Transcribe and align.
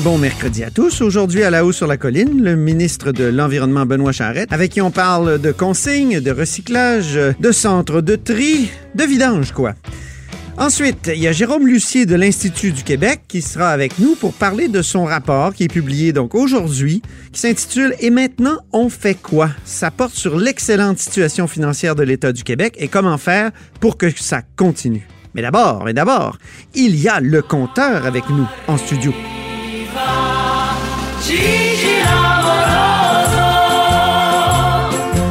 Bon 0.00 0.16
mercredi 0.16 0.64
à 0.64 0.70
tous. 0.70 1.02
Aujourd'hui, 1.02 1.42
à 1.42 1.50
la 1.50 1.66
haut 1.66 1.70
sur 1.70 1.86
la 1.86 1.98
colline, 1.98 2.42
le 2.42 2.56
ministre 2.56 3.12
de 3.12 3.24
l'Environnement, 3.24 3.84
Benoît 3.84 4.12
Charette, 4.12 4.50
avec 4.50 4.72
qui 4.72 4.80
on 4.80 4.90
parle 4.90 5.38
de 5.38 5.52
consignes, 5.52 6.20
de 6.20 6.30
recyclage, 6.30 7.20
de 7.38 7.52
centres 7.52 8.00
de 8.00 8.16
tri, 8.16 8.70
de 8.94 9.04
vidange, 9.04 9.52
quoi. 9.52 9.74
Ensuite, 10.56 11.10
il 11.14 11.20
y 11.20 11.28
a 11.28 11.32
Jérôme 11.32 11.66
Lucier 11.66 12.06
de 12.06 12.14
l'Institut 12.14 12.72
du 12.72 12.82
Québec 12.82 13.20
qui 13.28 13.42
sera 13.42 13.68
avec 13.68 13.98
nous 13.98 14.14
pour 14.14 14.32
parler 14.32 14.68
de 14.68 14.80
son 14.80 15.04
rapport 15.04 15.52
qui 15.52 15.64
est 15.64 15.68
publié 15.68 16.14
donc 16.14 16.34
aujourd'hui, 16.34 17.02
qui 17.32 17.40
s'intitule 17.40 17.94
Et 18.00 18.08
maintenant, 18.08 18.56
on 18.72 18.88
fait 18.88 19.20
quoi? 19.20 19.50
Ça 19.66 19.90
porte 19.90 20.14
sur 20.14 20.38
l'excellente 20.38 20.98
situation 20.98 21.46
financière 21.46 21.94
de 21.94 22.02
l'État 22.02 22.32
du 22.32 22.42
Québec 22.42 22.74
et 22.78 22.88
comment 22.88 23.18
faire 23.18 23.50
pour 23.80 23.98
que 23.98 24.10
ça 24.10 24.40
continue. 24.56 25.06
Mais 25.34 25.42
d'abord, 25.42 25.84
mais 25.84 25.92
d'abord, 25.92 26.38
il 26.74 26.96
y 26.96 27.06
a 27.06 27.20
le 27.20 27.42
compteur 27.42 28.06
avec 28.06 28.30
nous 28.30 28.46
en 28.66 28.78
studio. 28.78 29.12
Gigi 31.26 31.94
l'amoroso, 32.04 33.48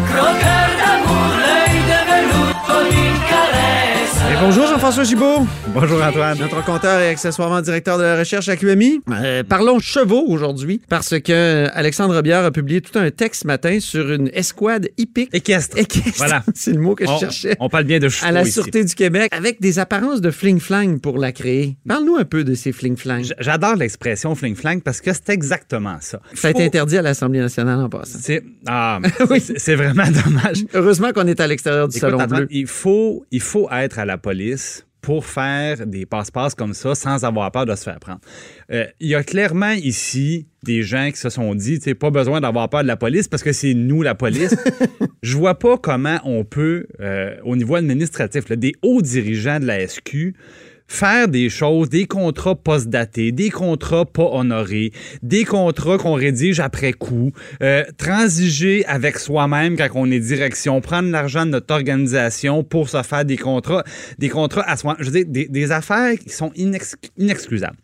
croqueur 0.10 0.70
d'amour, 0.80 1.32
l'œil 1.46 1.80
de 1.92 2.00
velours 2.10 2.56
une 2.90 3.20
caresse. 3.30 4.18
Et 4.32 4.36
Jean-François 4.84 5.06
Gibault. 5.06 5.48
Bonjour 5.74 6.04
Antoine. 6.04 6.38
Notre 6.40 6.62
compteur 6.66 7.00
et 7.00 7.08
accessoirement 7.08 7.62
directeur 7.62 7.98
de 7.98 8.04
la 8.04 8.20
recherche 8.20 8.50
à 8.50 8.58
QMI. 8.58 9.00
Euh, 9.12 9.42
parlons 9.42 9.80
chevaux 9.80 10.26
aujourd'hui 10.28 10.82
parce 10.90 11.18
que 11.22 11.70
Alexandre 11.72 12.22
Biard 12.22 12.44
a 12.44 12.52
publié 12.52 12.82
tout 12.82 13.00
un 13.00 13.10
texte 13.10 13.44
ce 13.44 13.48
matin 13.48 13.80
sur 13.80 14.12
une 14.12 14.30
escouade 14.34 14.90
hippique. 14.98 15.30
Équestre. 15.32 15.78
Équestre. 15.78 16.18
Voilà. 16.18 16.44
C'est 16.54 16.74
le 16.74 16.82
mot 16.82 16.96
que 16.96 17.06
je 17.06 17.18
cherchais. 17.18 17.56
on 17.62 17.70
parle 17.70 17.86
bien 17.86 18.00
de 18.00 18.10
chevaux 18.10 18.28
à 18.28 18.34
la 18.34 18.42
ici. 18.42 18.52
Sûreté 18.52 18.84
du 18.84 18.94
Québec 18.94 19.30
avec 19.34 19.62
des 19.62 19.80
apparences 19.80 20.20
de 20.20 20.32
fling-flang 20.32 21.00
pour 21.00 21.18
la 21.18 21.32
créer. 21.32 21.78
Parle-nous 21.88 22.18
un 22.18 22.26
peu 22.26 22.44
de 22.44 22.54
ces 22.54 22.74
fling-flang. 22.74 23.24
J'adore 23.40 23.78
l'expression 23.78 24.36
fling-flang 24.36 24.82
parce 24.82 25.00
que 25.00 25.14
c'est 25.14 25.30
exactement 25.30 25.96
ça. 26.02 26.20
Ça 26.34 26.50
a 26.50 26.52
été 26.52 26.66
interdit 26.66 26.98
à 26.98 27.02
l'Assemblée 27.04 27.40
nationale 27.40 27.80
en 27.80 27.88
passant. 27.88 28.20
C'est 28.22 28.44
ah, 28.68 29.00
Oui. 29.30 29.40
c'est- 29.40 29.76
vraiment 29.76 30.04
dommage. 30.26 30.66
Heureusement 30.74 31.14
qu'on 31.14 31.28
est 31.28 31.40
à 31.40 31.48
l'extérieur 31.48 31.88
du 31.88 31.96
Écoute, 31.96 32.10
Salon 32.10 32.26
Bleu. 32.28 32.48
il 32.52 32.68
faut, 32.68 33.26
il 33.32 33.40
faut 33.42 33.70
être 33.72 33.98
à 33.98 34.04
la 34.04 34.18
police 34.18 34.73
pour 35.04 35.26
faire 35.26 35.86
des 35.86 36.06
passe-passe 36.06 36.56
comme 36.56 36.74
ça 36.74 36.96
sans 36.96 37.26
avoir 37.26 37.52
peur 37.52 37.66
de 37.66 37.76
se 37.76 37.84
faire 37.84 38.00
prendre. 38.00 38.22
Euh, 38.72 38.86
Il 39.02 39.10
y 39.10 39.16
a 39.16 39.24
clairement 39.24 39.72
ici 39.72 40.48
des 40.64 40.82
gens 40.82 41.12
qui 41.12 41.18
se 41.18 41.30
sont 41.30 41.54
dit, 41.56 41.78
tu 41.78 41.84
sais, 41.84 41.94
pas 41.94 42.10
besoin 42.10 42.40
d'avoir 42.40 42.70
peur 42.70 42.84
de 42.84 42.88
la 42.88 42.96
police 42.96 43.28
parce 43.28 43.44
que 43.44 43.52
c'est 43.52 43.74
nous 43.74 44.02
la 44.02 44.16
police. 44.16 44.56
Je 45.22 45.38
vois 45.38 45.60
pas 45.60 45.78
comment 45.78 46.20
on 46.24 46.46
peut, 46.46 46.88
euh, 47.02 47.36
au 47.44 47.58
niveau 47.58 47.76
administratif, 47.76 48.48
là, 48.48 48.56
des 48.56 48.72
hauts 48.82 49.02
dirigeants 49.02 49.60
de 49.60 49.66
la 49.66 49.86
SQ, 49.86 50.36
faire 50.94 51.28
des 51.28 51.50
choses, 51.50 51.90
des 51.90 52.06
contrats 52.06 52.56
post-datés, 52.56 53.32
des 53.32 53.50
contrats 53.50 54.06
pas 54.06 54.30
honorés, 54.32 54.92
des 55.24 55.44
contrats 55.44 55.98
qu'on 55.98 56.14
rédige 56.14 56.60
après 56.60 56.94
coup, 56.94 57.32
euh, 57.64 57.84
transiger 57.98 58.86
avec 58.86 59.18
soi-même 59.18 59.76
quand 59.76 59.90
on 59.96 60.12
est 60.12 60.20
direction, 60.20 60.80
prendre 60.82 61.10
l'argent 61.10 61.46
de 61.46 61.52
notre 61.52 61.74
organisation 61.74 62.64
pour 62.64 62.90
se 62.90 63.02
faire 63.02 63.26
des 63.26 63.38
contrats, 63.38 63.84
des 64.20 64.30
contrats 64.30 64.70
à 64.70 64.78
soi. 64.78 64.96
Je 65.00 65.10
veux 65.10 65.24
dire, 65.24 65.48
des, 65.50 65.72
affaires 65.72 66.18
qui 66.20 66.30
sont 66.30 66.52
inex- 66.56 66.96
inexcusables. 67.18 67.78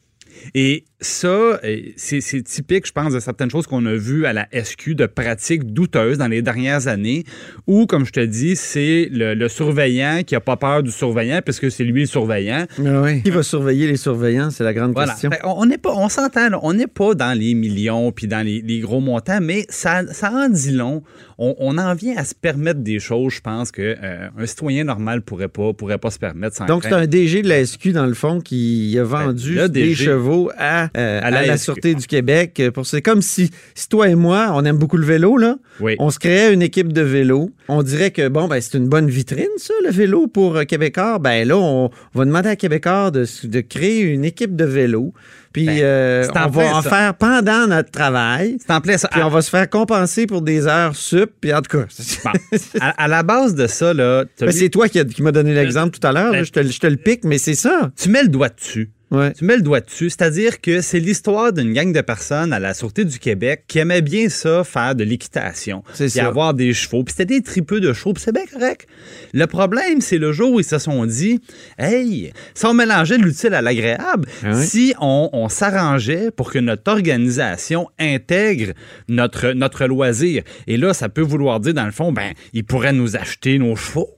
Et 0.54 0.86
ça, 1.02 1.60
c'est 1.96 2.22
c'est 2.22 2.42
typique, 2.42 2.86
je 2.88 2.92
pense, 2.92 3.14
de 3.14 3.20
certaines 3.20 3.50
choses 3.50 3.68
qu'on 3.68 3.86
a 3.86 3.94
vues 3.94 4.26
à 4.26 4.34
la 4.34 4.48
SQ, 4.52 4.96
de 4.96 5.06
pratiques 5.06 5.72
douteuses 5.74 6.18
dans 6.18 6.28
les 6.28 6.42
dernières 6.42 6.88
années, 6.88 7.24
où, 7.68 7.86
comme 7.86 8.06
je 8.06 8.12
te 8.12 8.20
dis, 8.20 8.56
c'est 8.56 9.08
le, 9.12 9.34
le 9.34 9.48
surveillant 9.50 10.22
qui 10.26 10.34
n'a 10.34 10.42
pas 10.42 10.58
peur 10.58 10.84
du 10.84 10.92
surveillant, 10.92 11.40
puisque 11.44 11.72
c'est 11.72 11.84
lui 11.84 12.02
le 12.02 12.08
surveillant. 12.08 12.66
Oui. 12.80 13.22
Qui 13.24 13.30
va 13.32 13.44
surveiller 13.44 13.88
les 13.88 13.98
surveillants? 13.98 14.50
C'est 14.52 14.64
la 14.64 14.74
grande 14.74 14.94
Voilà. 14.94 15.14
question. 15.14 15.32
Fait, 15.32 15.40
on 15.46 15.66
n'est 15.66 15.78
pas, 15.78 15.94
on 15.96 16.10
s'entend, 16.10 16.50
là, 16.50 16.60
on 16.64 16.74
n'est 16.74 16.88
pas 16.88 17.14
dans 17.16 17.38
les 17.38 17.54
millions 17.54 18.12
puis 18.12 18.28
dans 18.28 18.46
les, 18.46 18.62
les 18.62 18.80
gros 18.80 19.00
montants, 19.00 19.40
mais 19.42 19.66
ça, 19.70 20.02
ça 20.12 20.32
en 20.32 20.50
dit 20.50 20.72
long. 20.72 21.04
On, 21.38 21.56
on 21.60 21.78
en 21.78 21.94
vient 21.96 22.18
à 22.18 22.26
se 22.26 22.36
permettre 22.36 22.82
des 22.82 23.00
choses, 23.00 23.34
je 23.36 23.42
pense 23.42 23.72
que 23.72 23.96
euh, 24.04 24.28
un 24.38 24.46
citoyen 24.46 24.84
normal 24.84 25.22
pourrait 25.22 25.48
pas, 25.48 25.72
pourrait 25.74 25.98
pas 25.98 26.12
se 26.12 26.20
permettre. 26.20 26.58
Sans 26.58 26.66
Donc, 26.66 26.84
c'est 26.84 26.92
un 26.94 27.08
DG 27.08 27.42
de 27.42 27.48
la 27.48 27.66
SQ, 27.66 27.90
dans 27.94 28.06
le 28.06 28.14
fond, 28.14 28.42
qui 28.42 28.98
a 29.00 29.04
vendu 29.06 29.56
Ben, 29.56 29.62
le 29.64 29.70
des 29.70 29.96
chevaux 29.96 30.52
à, 30.58 30.89
euh, 30.98 31.20
à 31.24 31.30
la. 31.32 31.58
Sûreté 31.58 31.94
du 31.96 32.08
Québec. 32.08 32.62
Pour 32.74 32.86
C'est 32.86 33.02
comme 33.02 33.22
si, 33.22 33.52
si 33.76 33.90
toi 33.90 34.08
et 34.08 34.16
moi, 34.16 34.52
on 34.54 34.64
aime 34.66 34.78
beaucoup 34.78 34.98
le 34.98 35.06
vélo, 35.06 35.38
là. 35.38 35.58
Oui. 35.80 35.96
On 36.00 36.10
se 36.10 36.20
créait 36.20 36.54
une 36.54 36.62
équipe 36.62 36.94
de 36.94 37.02
vélo. 37.02 37.52
On 37.68 37.84
dirait 37.84 38.12
que, 38.12 38.28
bon, 38.28 38.48
ben, 38.48 38.62
c'est 38.62 38.78
une 38.78 38.88
bonne 38.88 39.10
vitrine, 39.10 39.48
ça, 39.58 39.74
le 39.84 39.92
vélo 39.92 40.28
pour 40.28 40.58
euh, 40.58 40.64
Québécois. 40.64 41.20
Ben 41.20 41.48
là, 41.48 41.58
on, 41.58 41.90
va 42.14 42.26
demander 42.26 42.50
à 42.50 42.56
Québécois 42.56 43.12
de, 43.12 43.62
créer 43.62 44.02
une 44.02 44.26
équipe 44.26 44.56
de 44.56 44.66
vélo. 44.66 45.14
Puis, 45.52 45.66
Ben, 45.66 45.80
euh, 45.82 46.28
on 46.36 46.48
va 46.50 46.76
en 46.76 46.82
faire 46.82 47.16
pendant 47.16 47.68
notre 47.68 47.90
travail. 47.90 48.58
C'est 48.60 48.72
en 48.72 48.82
plein 48.82 48.98
ça. 48.98 49.08
Puis, 49.08 49.20
À- 49.22 49.28
on 49.28 49.30
va 49.30 49.42
se 49.42 49.50
faire 49.50 49.68
compenser 49.70 50.28
pour 50.28 50.42
des 50.42 50.68
heures 50.68 50.96
sup. 50.96 51.32
Puis, 51.42 51.54
en 51.54 51.62
tout 51.62 51.78
cas, 51.78 51.86
bon, 52.24 52.32
à, 52.80 53.04
à 53.04 53.08
la 53.08 53.24
base 53.24 53.56
de 53.56 53.66
ça, 53.68 53.94
là, 53.94 54.26
Ben, 54.40 54.52
c'est 54.52 54.70
toi 54.70 54.88
qui, 54.88 55.22
m'as 55.22 55.32
donné 55.32 55.54
l'exemple 55.54 55.98
tout 55.98 56.06
à 56.06 56.12
l'heure. 56.12 56.32
Ben- 56.32 56.46
Je 56.46 56.52
te, 56.52 56.64
je 56.64 56.80
te 56.80 56.88
le 56.88 56.98
pique, 56.98 57.24
mais 57.24 57.38
c'est 57.40 57.56
ça. 57.56 57.92
tu 58.00 58.10
mets 58.10 58.24
le 58.24 58.30
doigt 58.30 58.50
dessus. 58.50 58.92
Ouais. 59.12 59.34
Tu 59.34 59.44
mets 59.44 59.56
le 59.56 59.64
doigt 59.64 59.82
dessus, 59.82 60.10
c'est-à-dire 60.12 60.62
que 60.62 60.82
c'est 60.82 61.00
l'histoire 61.00 61.52
d'une 61.52 61.74
gang 61.74 61.92
de 61.92 62.02
personnes 62.02 62.54
à 62.54 62.60
la 62.60 62.76
Sûreté 62.76 63.06
du 63.06 63.18
Québec 63.18 63.64
qui 63.68 63.80
aimaient 63.80 64.02
bien 64.04 64.30
ça, 64.30 64.64
faire 64.64 64.94
de 64.94 65.04
l'équitation, 65.04 65.84
C'est 65.94 66.20
avoir 66.20 66.54
des 66.54 66.74
chevaux, 66.74 67.04
puis 67.04 67.14
c'était 67.18 67.34
des 67.38 67.42
tripeux 67.42 67.80
de 67.80 67.92
chevaux, 67.92 68.14
puis 68.14 68.22
c'est 68.24 68.32
bien 68.34 68.46
correct. 68.46 68.88
Le 69.34 69.48
problème, 69.48 70.02
c'est 70.02 70.20
le 70.20 70.32
jour 70.32 70.54
où 70.54 70.60
ils 70.60 70.64
se 70.66 70.78
sont 70.78 71.06
dit, 71.08 71.42
hey, 71.80 72.32
si 72.54 72.66
on 72.68 72.74
mélangeait 72.76 73.18
l'utile 73.18 73.54
à 73.56 73.62
l'agréable, 73.64 74.28
Ah 74.44 74.52
oui. 74.54 74.66
si 74.66 74.94
on, 75.02 75.30
on 75.34 75.50
s'arrangeait 75.50 76.30
pour 76.30 76.52
que 76.52 76.60
notre 76.60 76.92
organisation 76.92 77.88
intègre 78.00 78.74
notre, 79.08 79.54
notre 79.54 79.86
loisir, 79.88 80.44
et 80.68 80.78
là, 80.78 80.94
ça 80.94 81.10
peut 81.10 81.22
vouloir 81.22 81.60
dire, 81.60 81.74
dans 81.74 81.86
le 81.86 81.92
fond, 81.92 82.12
ben, 82.12 82.34
ils 82.54 82.64
pourraient 82.64 82.94
nous 82.94 83.16
acheter 83.16 83.58
nos 83.58 83.76
chevaux. 83.76 84.10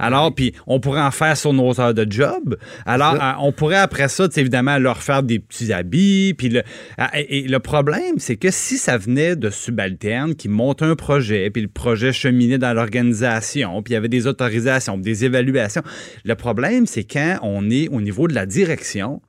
Alors, 0.00 0.34
puis 0.34 0.54
on 0.66 0.80
pourrait 0.80 1.02
en 1.02 1.10
faire 1.10 1.36
sur 1.36 1.52
nos 1.52 1.78
heures 1.80 1.94
de 1.94 2.06
job. 2.10 2.56
Alors, 2.86 3.16
on 3.40 3.52
pourrait 3.52 3.76
après 3.76 4.08
ça, 4.08 4.26
évidemment, 4.36 4.78
leur 4.78 5.02
faire 5.02 5.22
des 5.22 5.38
petits 5.38 5.72
habits. 5.72 6.34
Puis 6.36 6.48
le, 6.48 6.62
ah, 6.98 7.10
et, 7.14 7.42
le 7.42 7.58
problème, 7.58 8.18
c'est 8.18 8.36
que 8.36 8.50
si 8.50 8.78
ça 8.78 8.96
venait 8.96 9.36
de 9.36 9.50
subalternes 9.50 10.34
qui 10.34 10.48
montent 10.48 10.82
un 10.82 10.96
projet, 10.96 11.50
puis 11.50 11.62
le 11.62 11.68
projet 11.68 12.12
cheminait 12.12 12.58
dans 12.58 12.72
l'organisation, 12.72 13.82
puis 13.82 13.92
il 13.92 13.94
y 13.94 13.98
avait 13.98 14.08
des 14.08 14.26
autorisations, 14.26 14.96
des 14.96 15.24
évaluations. 15.24 15.82
Le 16.24 16.34
problème, 16.34 16.86
c'est 16.86 17.04
quand 17.04 17.38
on 17.42 17.70
est 17.70 17.88
au 17.88 18.00
niveau 18.00 18.26
de 18.26 18.34
la 18.34 18.46
direction, 18.46 19.20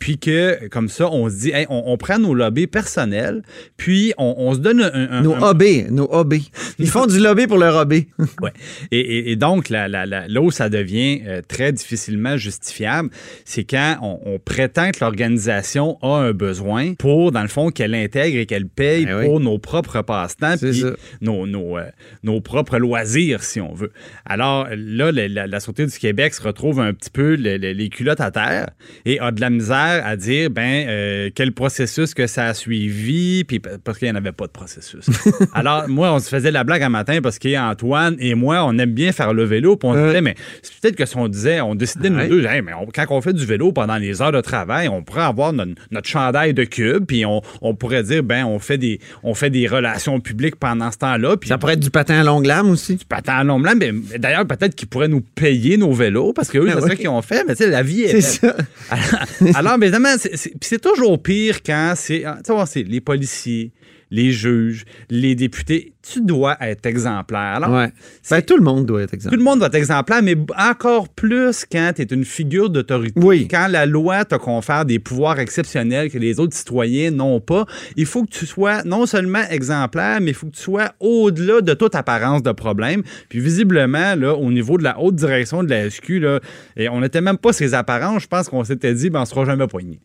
puis 0.00 0.18
que, 0.18 0.66
comme 0.68 0.88
ça, 0.88 1.08
on 1.12 1.28
se 1.30 1.36
dit, 1.36 1.50
hey, 1.52 1.66
on, 1.70 1.84
on 1.86 1.96
prend 1.96 2.18
nos 2.18 2.34
lobbies 2.34 2.66
personnels, 2.66 3.42
puis 3.76 4.12
on, 4.18 4.34
on 4.38 4.54
se 4.54 4.58
donne 4.58 4.80
un... 4.82 4.90
un- 5.10 5.20
Nos 5.22 5.34
un- 5.34 5.50
OB, 5.50 5.62
nos 5.90 6.08
OB. 6.12 6.34
Ils 6.80 6.88
font 6.88 7.06
du 7.06 7.20
lobby 7.20 7.46
pour 7.46 7.58
leur 7.58 7.76
OB. 7.76 7.92
Ouais. 8.42 8.52
Et, 8.90 8.98
et- 8.98 9.30
et 9.30 9.36
donc, 9.36 9.68
la, 9.68 9.86
la, 9.88 10.06
la- 10.06 10.26
là 10.26 10.40
où 10.40 10.50
ça 10.50 10.68
devient 10.68 11.20
euh, 11.26 11.42
très 11.46 11.72
difficilement 11.72 12.36
justifiable, 12.38 13.10
c'est 13.44 13.64
quand 13.64 13.98
on, 14.02 14.18
on 14.24 14.38
prétend 14.38 14.90
que 14.90 14.98
l'organisation 15.02 15.98
a 16.02 16.16
un 16.16 16.32
besoin 16.32 16.94
pour, 16.94 17.30
dans 17.30 17.42
le 17.42 17.48
fond, 17.48 17.70
qu'elle 17.70 17.94
intègre 17.94 18.38
et 18.38 18.46
qu'elle 18.46 18.66
paye 18.68 19.04
Ben 19.06 19.18
oui. 19.18 19.26
pour 19.26 19.38
nos 19.40 19.58
propres 19.58 20.00
passe-temps, 20.02 20.56
puis 20.56 20.82
nos, 21.20 21.46
nos, 21.46 21.76
euh, 21.76 21.84
nos 22.22 22.40
propres 22.40 22.78
loisirs, 22.78 23.42
si 23.42 23.60
on 23.60 23.74
veut. 23.74 23.92
Alors 24.24 24.66
là, 24.74 25.12
la, 25.12 25.28
la, 25.28 25.46
la 25.46 25.60
Sûreté 25.60 25.84
du 25.84 25.98
Québec 25.98 26.32
se 26.34 26.42
retrouve 26.42 26.80
un 26.80 26.94
petit 26.94 27.10
peu 27.10 27.34
le- 27.36 27.58
le- 27.58 27.72
les 27.72 27.88
culottes 27.90 28.20
à 28.22 28.30
terre 28.30 28.70
et 29.04 29.20
a 29.20 29.30
de 29.30 29.40
la 29.40 29.50
misère 29.50 29.89
à 29.90 30.16
dire, 30.16 30.50
ben, 30.50 30.86
euh, 30.88 31.30
quel 31.34 31.52
processus 31.52 32.14
que 32.14 32.26
ça 32.26 32.46
a 32.46 32.54
suivi, 32.54 33.44
puis 33.44 33.58
parce 33.58 33.98
qu'il 33.98 34.06
n'y 34.08 34.12
en 34.12 34.16
avait 34.16 34.32
pas 34.32 34.46
de 34.46 34.52
processus. 34.52 35.04
Alors, 35.54 35.88
moi, 35.88 36.12
on 36.12 36.18
se 36.18 36.28
faisait 36.28 36.50
la 36.50 36.64
blague 36.64 36.82
un 36.82 36.88
matin 36.88 37.20
parce 37.22 37.38
qu'Antoine 37.38 38.16
et 38.18 38.34
moi, 38.34 38.64
on 38.64 38.76
aime 38.78 38.92
bien 38.92 39.12
faire 39.12 39.34
le 39.34 39.44
vélo, 39.44 39.76
puis 39.76 39.88
on 39.88 39.94
se 39.94 40.06
disait, 40.06 40.20
mais 40.20 40.34
c'est 40.62 40.72
peut-être 40.80 40.96
que 40.96 41.06
si 41.06 41.16
on 41.16 41.28
disait, 41.28 41.60
on 41.60 41.74
décidait, 41.74 42.10
nous 42.10 42.16
Ouais. 42.18 42.28
deux, 42.28 42.44
Hey, 42.44 42.62
mais 42.62 42.72
on- 42.74 42.86
quand 42.86 43.04
on 43.10 43.20
fait 43.20 43.32
du 43.32 43.44
vélo 43.46 43.72
pendant 43.72 43.96
les 43.96 44.20
heures 44.22 44.32
de 44.32 44.40
travail, 44.40 44.88
on 44.88 45.02
pourrait 45.02 45.22
avoir 45.22 45.52
notre, 45.52 45.72
notre 45.90 46.08
chandail 46.08 46.54
de 46.54 46.64
cube, 46.64 47.04
puis 47.06 47.24
on, 47.26 47.40
on 47.62 47.74
pourrait 47.74 48.02
dire, 48.02 48.22
ben, 48.22 48.44
on 48.44 48.58
fait 48.58 48.78
des, 48.78 49.00
on 49.22 49.34
fait 49.34 49.50
des 49.50 49.66
relations 49.66 50.20
publiques 50.20 50.56
pendant 50.56 50.90
ce 50.90 50.98
temps-là, 50.98 51.36
Ça 51.46 51.58
pourrait 51.58 51.74
être 51.74 51.80
du 51.80 51.90
patin 51.90 52.20
à 52.20 52.24
longue 52.24 52.46
lame 52.46 52.70
aussi. 52.70 52.98
patin 53.08 53.34
à 53.34 53.44
long 53.44 53.60
blanc, 53.60 53.72
mais 53.78 53.92
d'ailleurs, 54.18 54.46
peut-être 54.46 54.74
qu'ils 54.74 54.88
pourraient 54.88 55.08
nous 55.08 55.20
payer 55.20 55.76
nos 55.76 55.92
vélos, 55.92 56.32
parce 56.32 56.48
que 56.48 56.58
eux, 56.58 56.66
Ah 56.68 56.72
c'est 56.76 56.82
oui. 56.84 56.90
ça 56.90 56.96
qu'ils 56.96 57.08
ont 57.08 57.22
fait, 57.22 57.44
mais 57.46 57.54
tu 57.54 57.64
sais, 57.64 57.70
la 57.70 57.82
vie 57.82 58.02
est 58.02 58.20
C'est 58.20 58.20
ça. 58.20 58.56
Alors, 59.54 59.78
c'est- 60.18 60.78
toujours 60.78 61.22
pire 61.22 61.62
quand 61.62 61.94
ah, 62.24 62.40
c'est 62.66 62.82
les 62.82 63.00
policiers, 63.00 63.72
les 64.10 64.32
juges, 64.32 64.84
les 65.08 65.34
députés. 65.34 65.92
Tu 66.02 66.22
dois 66.22 66.56
être 66.60 66.86
exemplaire. 66.86 67.38
Alors, 67.56 67.70
Ouais. 67.70 67.92
Ben, 68.30 68.40
tout 68.42 68.56
le 68.56 68.62
monde 68.62 68.86
doit 68.86 69.02
être 69.02 69.10
tout 69.10 69.16
exemplaire. 69.16 69.38
le 69.38 69.44
monde 69.44 69.58
doit 69.58 69.68
être 69.68 69.74
exemplaire, 69.74 70.22
mais 70.22 70.34
encore 70.58 71.08
plus 71.10 71.66
quand 71.70 71.92
tu 71.94 72.02
es 72.02 72.04
une 72.06 72.24
figure 72.24 72.70
d'autorité. 72.70 73.20
Oui. 73.20 73.46
Quand 73.50 73.66
la 73.68 73.84
loi 73.84 74.24
te 74.24 74.34
confère 74.36 74.84
des 74.86 74.98
pouvoirs 74.98 75.38
exceptionnels 75.40 76.10
que 76.10 76.18
les 76.18 76.40
autres 76.40 76.56
citoyens 76.56 77.10
n'ont 77.10 77.40
pas, 77.40 77.66
il 77.96 78.06
faut 78.06 78.24
que 78.24 78.30
tu 78.30 78.46
sois 78.46 78.82
non 78.84 79.04
seulement 79.04 79.42
exemplaire, 79.50 80.20
mais 80.20 80.30
il 80.30 80.34
faut 80.34 80.46
que 80.46 80.56
tu 80.56 80.62
sois 80.62 80.92
au-delà 81.00 81.60
de 81.60 81.74
toute 81.74 81.94
apparence 81.94 82.42
de 82.42 82.52
problème. 82.52 83.02
Puis 83.28 83.40
visiblement, 83.40 84.14
là, 84.14 84.34
au 84.34 84.50
niveau 84.50 84.78
de 84.78 84.84
la 84.84 84.98
haute 84.98 85.16
direction 85.16 85.62
de 85.62 85.68
la 85.70 85.90
SQ, 85.90 86.08
là, 86.20 86.40
et 86.76 86.88
on 86.88 87.00
n'était 87.00 87.20
même 87.20 87.38
pas 87.38 87.52
ces 87.52 87.74
apparences. 87.74 88.22
Je 88.22 88.28
pense 88.28 88.48
qu'on 88.48 88.64
s'était 88.64 88.94
dit, 88.94 89.10
ben, 89.10 89.18
on 89.18 89.22
ne 89.22 89.26
sera 89.28 89.44
jamais 89.44 89.66
poigné. 89.66 90.00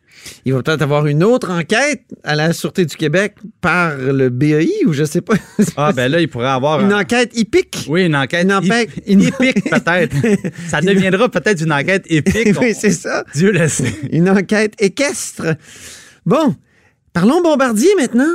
Il 0.45 0.53
va 0.53 0.61
peut-être 0.61 0.81
avoir 0.81 1.05
une 1.07 1.23
autre 1.23 1.51
enquête 1.51 2.03
à 2.23 2.35
la 2.35 2.51
Sûreté 2.53 2.85
du 2.85 2.95
Québec 2.95 3.35
par 3.61 3.95
le 3.97 4.29
BEI 4.29 4.69
ou 4.85 4.93
je 4.93 5.03
sais 5.03 5.21
pas. 5.21 5.35
Ah, 5.77 5.91
ben 5.95 6.11
là, 6.11 6.19
il 6.21 6.27
pourrait 6.27 6.47
avoir. 6.49 6.81
une 6.81 6.91
un- 6.93 6.99
enquête 7.01 7.31
hippique. 7.37 7.85
Oui, 7.87 8.05
une 8.05 8.15
enquête 8.15 8.43
Une 8.43 8.53
enquête- 8.53 8.89
épique, 9.07 9.69
peut-être. 9.69 10.15
Ça 10.69 10.81
deviendra 10.81 11.29
peut-être 11.29 11.61
une 11.61 11.71
enquête 11.73 12.05
épique. 12.09 12.59
oui, 12.59 12.73
c'est 12.77 12.91
ça. 12.91 13.23
Dieu 13.33 13.51
le 13.51 13.67
sait. 13.67 13.93
Une 14.11 14.29
enquête 14.29 14.73
équestre. 14.79 15.55
Bon, 16.25 16.55
parlons 17.13 17.41
Bombardier 17.41 17.89
maintenant. 17.99 18.33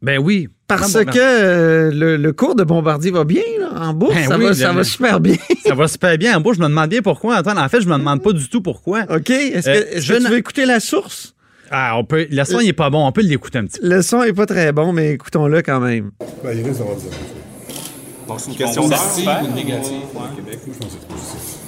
Ben 0.00 0.18
oui. 0.18 0.48
Parce 0.66 0.94
que 0.94 1.10
euh, 1.18 1.90
le, 1.92 2.16
le 2.16 2.32
cours 2.32 2.54
de 2.54 2.64
Bombardier 2.64 3.10
va 3.10 3.24
bien, 3.24 3.42
là, 3.60 3.68
en 3.78 3.92
bourse. 3.92 4.14
Ben 4.14 4.26
ça 4.26 4.38
oui, 4.38 4.44
va, 4.46 4.54
ça 4.54 4.72
va 4.72 4.84
super 4.84 5.20
bien. 5.20 5.36
Ça 5.66 5.74
va 5.74 5.86
super 5.86 6.16
bien 6.16 6.36
en 6.36 6.40
bouche. 6.40 6.56
Je 6.56 6.62
me 6.62 6.66
demande 6.68 6.88
bien 6.88 7.02
pourquoi, 7.02 7.38
Antoine. 7.38 7.58
En 7.58 7.68
fait, 7.68 7.82
je 7.82 7.88
me 7.88 7.98
demande 7.98 8.22
pas 8.22 8.32
du 8.32 8.48
tout 8.48 8.62
pourquoi. 8.62 9.02
OK? 9.10 9.28
Est-ce 9.30 9.68
Euh, 9.68 9.74
que, 9.82 9.96
est-ce 9.96 10.00
je 10.06 10.14
tu 10.14 10.22
veux 10.28 10.38
écouter 10.38 10.64
la 10.66 10.80
source? 10.80 11.34
Ah, 11.72 11.96
on 11.98 12.04
peut. 12.04 12.26
Le 12.30 12.44
son, 12.44 12.60
il 12.60 12.68
est 12.68 12.72
pas 12.72 12.90
bon. 12.90 13.06
On 13.06 13.12
peut 13.12 13.22
l'écouter 13.22 13.58
un 13.58 13.64
petit 13.64 13.80
peu. 13.80 13.88
Le 13.88 14.02
son 14.02 14.22
est 14.22 14.32
pas 14.32 14.46
très 14.46 14.72
bon, 14.72 14.92
mais 14.92 15.12
écoutons-le 15.14 15.62
quand 15.62 15.80
même. 15.80 16.10
Ben, 16.44 16.52
il 16.56 16.64
risque 16.64 16.78
d'avoir 16.78 16.96
des. 16.96 17.02
Donc, 18.28 18.38
c'est 18.40 18.50
une 18.50 18.56
question 18.56 18.88
positive 18.88 19.28
ou 19.50 19.54
négative 19.54 19.92
le 20.14 20.36
Québec? 20.36 20.58
Je 20.66 20.72
pense 20.78 20.92
que 20.92 20.98
c'est 21.00 21.08
positif. 21.08 21.58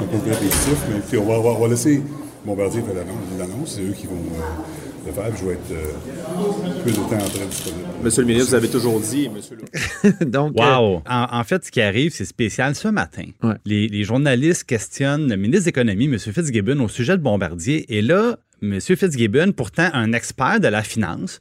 Un 0.00 0.04
peu 0.04 0.18
près 0.18 0.36
positif, 0.36 0.76
mais 1.12 1.18
on 1.18 1.24
va, 1.24 1.32
on 1.38 1.42
va- 1.42 1.48
on 1.50 1.60
va 1.62 1.68
laisser 1.68 2.02
Bombardier 2.44 2.82
faire 2.82 2.94
l'annonce. 3.38 3.74
C'est 3.76 3.82
eux 3.82 3.94
qui 3.96 4.06
vont 4.06 4.12
euh, 4.14 5.06
le 5.06 5.12
faire. 5.12 5.24
puis 5.30 5.40
Je 5.40 5.46
vais 5.46 5.52
être 5.54 5.72
euh, 5.72 6.82
plus 6.82 6.92
de 6.92 6.96
temps 6.96 7.04
après 7.26 7.46
disponible. 7.48 7.82
Monsieur 8.04 8.22
le 8.22 8.28
ministre, 8.28 8.50
vous 8.50 8.54
avez 8.54 8.68
toujours 8.68 9.00
dit, 9.00 9.28
monsieur 9.28 9.56
le... 9.56 10.24
Donc, 10.30 10.52
euh, 10.60 10.62
Wow! 10.62 11.02
En, 11.08 11.26
en 11.40 11.44
fait, 11.44 11.64
ce 11.64 11.70
qui 11.72 11.80
arrive, 11.80 12.12
c'est 12.12 12.24
spécial. 12.26 12.74
Ce 12.74 12.88
matin, 12.88 13.24
Ouais. 13.42 13.54
les, 13.64 13.88
les 13.88 14.04
journalistes 14.04 14.64
questionnent 14.64 15.28
le 15.28 15.36
ministre 15.36 15.62
de 15.64 15.68
l'Économie, 15.68 16.04
M. 16.04 16.18
Fitzgibbon, 16.18 16.78
au 16.80 16.88
sujet 16.88 17.16
de 17.16 17.22
Bombardier. 17.22 17.86
Et 17.96 18.02
là, 18.02 18.36
M. 18.62 18.80
Fitzgibbon, 18.80 19.52
pourtant 19.52 19.88
un 19.92 20.12
expert 20.12 20.60
de 20.60 20.68
la 20.68 20.82
finance, 20.82 21.40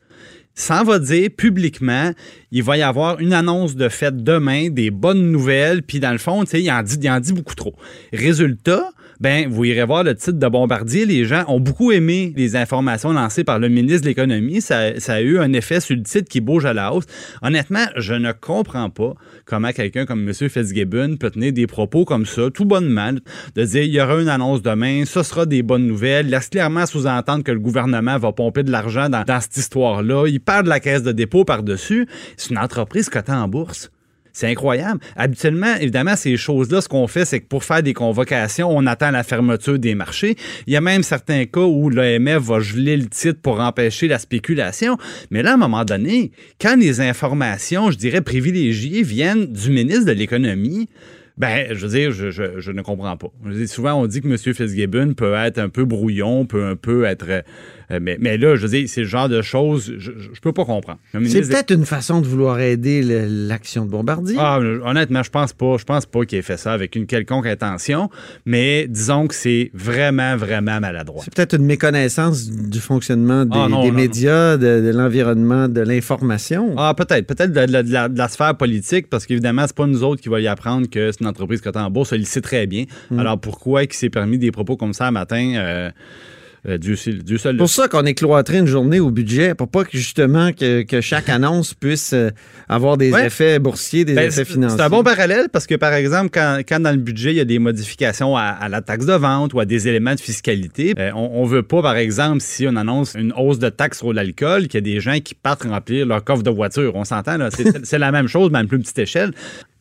s'en 0.54 0.84
va 0.84 1.00
dire 1.00 1.30
publiquement, 1.36 2.12
il 2.52 2.64
va 2.64 2.78
y 2.78 2.82
avoir 2.82 3.20
une 3.20 3.34
annonce 3.34 3.76
de 3.76 3.90
fait 3.90 4.24
demain, 4.24 4.70
des 4.70 4.90
bonnes 4.90 5.32
nouvelles, 5.32 5.84
puis 5.84 6.00
dans 6.00 6.12
le 6.12 6.18
fond, 6.18 6.44
il 6.44 6.72
en 6.72 6.84
dit, 6.84 6.98
il 7.02 7.10
en 7.10 7.20
dit 7.20 7.34
beaucoup 7.34 7.56
trop. 7.56 7.76
Résultat, 8.14 8.92
ben, 9.20 9.48
vous 9.50 9.66
irez 9.66 9.86
voir 9.86 10.04
le 10.04 10.16
titre 10.16 10.40
de 10.40 10.48
Bombardier. 10.48 11.06
Les 11.06 11.26
gens 11.26 11.44
ont 11.48 11.60
beaucoup 11.60 11.92
aimé 11.92 12.34
les 12.36 12.56
informations 12.56 13.14
lancées 13.14 13.44
par 13.44 13.60
le 13.60 13.70
ministre 13.70 14.04
de 14.04 14.08
l'Économie. 14.08 14.62
Ça, 14.62 14.92
a 15.08 15.22
eu 15.22 15.40
un 15.40 15.54
effet 15.54 15.80
sur 15.80 15.96
le 15.96 16.04
titre 16.04 16.30
qui 16.30 16.42
bouge 16.42 16.66
à 16.66 16.74
la 16.74 16.94
hausse. 16.94 17.06
Honnêtement, 17.42 17.86
je 17.96 18.14
ne 18.14 18.32
comprends 18.32 18.90
pas 18.90 19.14
comment 19.46 19.72
quelqu'un 19.72 20.06
comme 20.06 20.28
M. 20.28 20.34
Fitzgibbon 20.34 21.18
peut 21.18 21.30
tenir 21.30 21.54
des 21.54 21.68
propos 21.68 22.06
comme 22.06 22.26
ça, 22.26 22.50
tout 22.54 22.66
bonnement, 22.66 23.12
de 23.56 23.64
dire 23.64 23.84
il 23.84 23.94
y 23.94 24.02
aura 24.02 24.22
une 24.22 24.30
annonce 24.30 24.62
demain, 24.62 25.04
ce 25.06 25.24
sera 25.24 25.46
des 25.46 25.64
bonnes 25.64 25.88
nouvelles. 25.88 26.30
Laisse 26.30 26.50
clairement 26.50 26.86
sous-entendre 26.86 27.44
que 27.44 27.52
le 27.52 27.60
gouvernement 27.60 28.18
va 28.18 28.32
pomper 28.32 28.64
de 28.64 28.72
l'argent 28.72 29.10
dans, 29.10 29.24
dans 29.24 29.40
cette 29.40 29.58
histoire-là. 29.58 30.28
Il 30.28 30.42
parle 30.42 30.66
de 30.66 30.70
la 30.70 30.80
caisse 30.80 31.04
de 31.04 31.12
dépôt 31.12 31.46
par-dessus. 31.46 32.08
C'est 32.38 32.50
une 32.52 32.58
entreprise 32.58 33.10
cotée 33.10 33.32
en 33.32 33.48
bourse. 33.48 33.92
C'est 34.38 34.48
incroyable. 34.52 35.00
Habituellement, 35.16 35.76
évidemment, 35.80 36.18
ces 36.18 36.36
choses-là, 36.36 36.82
ce 36.82 36.90
qu'on 36.90 37.08
fait, 37.08 37.24
c'est 37.24 37.40
que 37.40 37.46
pour 37.48 37.64
faire 37.64 37.82
des 37.82 37.94
convocations, 37.94 38.70
on 38.70 38.86
attend 38.86 39.12
la 39.12 39.24
fermeture 39.24 39.80
des 39.80 39.96
marchés. 39.96 40.36
Il 40.68 40.74
y 40.74 40.76
a 40.76 40.82
même 40.82 41.04
certains 41.04 41.46
cas 41.46 41.62
où 41.62 41.90
l'OMF 41.90 42.44
va 42.44 42.60
geler 42.60 42.98
le 42.98 43.06
titre 43.06 43.40
pour 43.42 43.62
empêcher 43.62 44.10
la 44.10 44.20
spéculation. 44.20 44.98
Mais 45.32 45.42
là, 45.42 45.52
à 45.52 45.54
un 45.54 45.58
moment 45.58 45.86
donné, 45.86 46.32
quand 46.60 46.76
les 46.78 47.00
informations, 47.00 47.92
je 47.92 47.98
dirais, 47.98 48.20
privilégiées 48.20 49.04
viennent 49.04 49.46
du 49.46 49.70
ministre 49.72 50.06
de 50.06 50.12
l'Économie, 50.12 50.90
ben, 51.38 51.68
je 51.72 51.86
veux 51.86 51.98
dire, 51.98 52.12
je, 52.12 52.30
je- 52.30 52.60
je 52.60 52.72
ne 52.72 52.81
comprends 52.81 53.16
pas. 53.18 53.28
Je 53.50 53.66
souvent, 53.68 53.94
on 54.02 54.06
dit 54.08 54.20
que 54.22 54.28
M. 54.28 54.38
Fitzgibbon 54.38 55.14
peut 55.14 55.34
être 55.36 55.60
un 55.60 55.70
peu 55.70 55.86
brouillon, 55.86 56.46
peut 56.46 56.66
un 56.66 56.76
peu 56.76 57.06
être... 57.06 57.44
euh, 57.92 58.00
mais, 58.02 58.18
mais 58.20 58.38
là, 58.38 58.56
je 58.56 58.62
veux 58.64 58.70
dire, 58.70 58.88
c'est 58.88 59.02
le 59.02 59.08
genre 59.08 59.30
de 59.30 59.42
choses, 59.42 59.94
je, 59.98 60.12
je 60.34 60.40
peux 60.42 60.52
pas 60.54 60.66
comprendre. 60.66 61.00
C'est 61.28 61.42
peut-être 61.48 61.72
une 61.72 61.86
façon 61.86 62.22
de 62.22 62.28
vouloir 62.28 62.60
aider 62.60 63.02
l'action 63.28 63.86
de 63.86 63.90
Bombardier. 63.92 64.36
ah, 64.40 64.60
honnêtement, 64.60 65.24
je 65.24 65.30
pense 65.30 65.54
pas. 65.54 65.78
Je 65.78 65.84
pense 65.84 66.06
pas 66.06 66.26
qu'il 66.26 66.38
ait 66.40 66.42
fait 66.42 66.58
ça 66.58 66.74
avec 66.74 66.96
une 66.96 67.06
quelconque 67.06 67.46
intention, 67.48 68.10
mais 68.46 68.88
disons 68.88 69.28
que 69.28 69.36
c'est 69.36 69.72
vraiment, 69.74 70.36
vraiment 70.36 70.80
maladroit. 70.80 71.22
C'est 71.24 71.34
peut-être 71.34 71.56
une 71.56 71.66
méconnaissance 71.66 72.50
du 72.50 72.80
fonctionnement 72.80 73.46
des, 73.46 73.52
Ah, 73.60 73.68
non, 73.70 73.84
des 73.84 73.92
non, 73.92 73.98
médias, 73.98 74.58
de, 74.58 74.81
de 74.81 74.92
l'environnement, 74.96 75.68
de 75.68 75.81
l'information. 75.81 76.74
Ah, 76.78 76.94
peut-être. 76.96 77.28
Peut-être 77.28 77.52
de, 77.52 77.66
de- 77.66 77.81
de 77.88 77.92
la, 77.94 78.10
de 78.10 78.18
la 78.18 78.28
sphère 78.28 78.56
politique, 78.56 79.10
parce 79.10 79.26
qu'évidemment, 79.26 79.64
c'est 79.68 79.76
pas 79.76 79.88
nous 79.88 80.04
autres 80.04 80.22
qui 80.22 80.30
va 80.30 80.40
y 80.40 80.48
apprendre 80.48 80.90
que 80.90 81.12
c'est 81.12 81.22
une 81.22 81.28
entreprise 81.28 81.62
cotée 81.62 81.80
en 81.80 81.90
bourse. 81.92 82.12
Il 82.14 82.20
le 82.20 82.26
sait 82.26 82.42
très 82.42 82.68
bien. 82.68 82.86
Mm. 83.12 83.20
Alors, 83.20 83.40
pourquoi 83.40 83.84
il 83.84 83.94
s'est 83.94 84.10
permis 84.10 84.38
des 84.38 84.52
propos 84.52 84.76
comme 84.78 84.94
ça 84.94 85.08
un 85.08 85.12
matin? 85.12 85.54
euh, 85.56 85.90
euh, 86.68 86.78
Dieu, 86.78 86.96
seul- 86.96 87.24
Dieu 87.24 87.38
seul 87.38 87.52
C'est 87.52 87.54
le 87.54 87.58
pour 87.60 87.70
ça 87.70 87.88
qu'on 87.88 88.06
est 88.06 88.14
cloîtré 88.16 88.58
une 88.58 88.66
journée 88.68 89.00
au 89.00 89.12
budget, 89.12 89.54
pour 89.56 89.68
pas 89.68 89.84
que 89.84 89.92
justement 89.98 90.52
que, 90.52 90.82
que 90.84 91.00
chaque 91.02 91.30
annonce 91.30 91.74
puisse 91.74 92.14
euh, 92.14 92.30
avoir 92.68 92.98
des 92.98 93.12
Ouais. 93.12 93.28
effets 93.28 93.60
boursiers, 93.60 94.04
des 94.06 94.14
Ben, 94.16 94.28
effets 94.30 94.46
financiers. 94.46 94.78
c'est 94.78 94.84
un 94.84 94.90
bon 94.90 95.04
parallèle 95.04 95.48
parce 95.52 95.68
que, 95.68 95.76
par 95.76 95.94
exemple, 95.94 96.30
quand, 96.34 96.62
quand 96.68 96.80
dans 96.80 96.92
le 96.92 96.98
budget, 96.98 97.32
il 97.32 97.38
y 97.38 97.40
a 97.40 97.46
des 97.46 97.60
modifications 97.60 98.36
à, 98.36 98.42
à 98.44 98.68
la 98.70 98.82
taxe 98.82 99.06
de 99.06 99.14
vente 99.14 99.54
ou 99.54 99.60
à 99.60 99.66
des 99.66 99.88
éléments 99.88 100.16
de 100.16 100.20
fiscalité, 100.20 100.94
euh, 100.98 101.12
on, 101.16 101.30
on 101.42 101.45
veut 101.45 101.64
pas, 101.64 101.81
par 101.81 101.95
exemple, 101.98 102.42
si 102.42 102.66
on 102.68 102.76
annonce 102.76 103.14
une 103.16 103.31
hausse 103.38 103.60
de 103.60 103.69
taxe 103.69 104.00
sur 104.00 104.12
l'alcool, 104.14 104.64
qu'il 104.68 104.76
y 104.76 104.78
a 104.78 104.81
des 104.94 105.00
gens 105.00 105.19
qui 105.19 105.36
partent 105.36 105.64
remplir 105.64 106.06
leur 106.06 106.24
coffre 106.24 106.44
de 106.44 106.50
voiture. 106.50 106.94
On 106.95 107.04
s'entend, 107.06 107.38
là. 107.38 107.50
C'est 107.52 107.86
c'est 107.86 108.00
la 108.00 108.12
même 108.12 108.28
chose, 108.28 108.50
mais 108.52 108.57
à 108.60 108.62
une 108.62 108.68
plus 108.68 108.80
petite 108.80 108.98
échelle. 109.00 109.31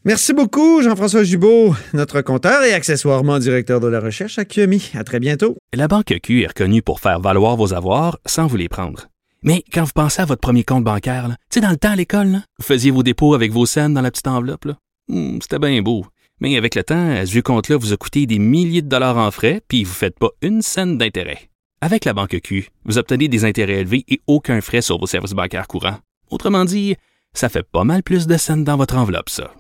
Merci 0.07 0.35
beaucoup, 0.35 0.83
Jean-François 0.83 1.25
Jubault, 1.25 1.75
notre 1.95 2.21
compteur 2.21 2.63
et 2.63 2.75
accessoirement 2.75 3.39
directeur 3.39 3.81
de 3.81 3.87
la 3.87 4.01
recherche 4.01 4.39
à 4.39 4.45
QMI. 4.45 4.91
À 4.95 5.03
très 5.03 5.19
bientôt. 5.19 5.57
La 5.75 5.89
Banque 5.89 6.15
Q 6.23 6.43
est 6.43 6.49
reconnue 6.49 6.83
pour 6.83 7.01
faire 7.01 7.21
valoir 7.21 7.57
vos 7.57 7.73
avoirs 7.73 8.19
sans 8.27 8.47
vous 8.47 8.59
les 8.59 8.69
prendre. 8.69 9.09
Mais 9.43 9.65
quand 9.73 9.85
vous 9.85 9.93
pensez 9.95 10.21
à 10.21 10.27
votre 10.27 10.43
premier 10.43 10.63
compte 10.63 10.85
bancaire, 10.85 11.29
tu 11.29 11.55
sais, 11.55 11.61
dans 11.63 11.71
le 11.71 11.79
temps 11.79 11.93
à 11.93 11.97
l'école, 11.97 12.43
vous 12.59 12.65
faisiez 12.65 12.91
vos 12.91 13.03
dépôts 13.03 13.33
avec 13.35 13.51
vos 13.51 13.65
scènes 13.65 13.95
dans 13.95 14.03
la 14.03 14.11
petite 14.11 14.27
enveloppe. 14.29 14.69
Hmm, 15.09 15.39
C'était 15.41 15.59
bien 15.59 15.81
beau. 15.81 16.05
Mais 16.39 16.59
avec 16.59 16.75
le 16.75 16.83
temps, 16.85 17.11
à 17.13 17.25
ce 17.25 17.39
compte-là 17.39 17.79
vous 17.79 17.95
a 17.95 17.97
coûté 17.97 18.27
des 18.27 18.39
milliers 18.39 18.83
de 18.83 18.89
dollars 18.89 19.17
en 19.17 19.31
frais, 19.31 19.63
puis 19.69 19.85
vous 19.85 19.91
ne 19.93 19.97
faites 19.97 20.19
pas 20.19 20.31
une 20.43 20.61
scène 20.61 20.99
d'intérêt. 20.99 21.49
Avec 21.81 22.05
la 22.05 22.13
Banque 22.13 22.41
Q, 22.43 22.69
vous 22.85 22.99
obtenez 22.99 23.29
des 23.29 23.47
intérêts 23.47 23.81
élevés 23.81 24.05
et 24.09 24.21
aucun 24.27 24.61
frais 24.61 24.83
sur 24.83 24.99
vos 24.99 25.07
services 25.07 25.33
bancaires 25.33 25.67
courants. 25.67 25.99
Autrement 26.31 26.67
dit, 26.67 26.97
ça 27.33 27.49
fait 27.49 27.63
pas 27.67 27.85
mal 27.85 28.03
plus 28.03 28.27
de 28.27 28.37
scènes 28.37 28.65
dans 28.65 28.77
votre 28.77 28.97
enveloppe, 28.97 29.31
ça. 29.31 29.51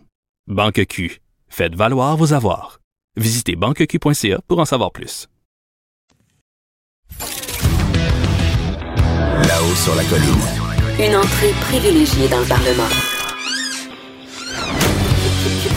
Banque 0.46 0.84
Q. 0.86 1.22
Faites 1.48 1.74
valoir 1.74 2.18
vos 2.18 2.34
avoirs. 2.34 2.80
Visitez 3.16 3.56
banqueq.ca 3.56 4.42
pour 4.46 4.58
en 4.58 4.66
savoir 4.66 4.92
plus. 4.92 5.26
Là-haut 9.48 9.74
sur 9.74 9.94
la 9.94 10.04
colline. 10.04 10.44
Une 11.00 11.16
entrée 11.16 11.52
privilégiée 11.62 12.28
dans 12.28 12.40
le 12.40 12.46
Parlement. 12.46 13.13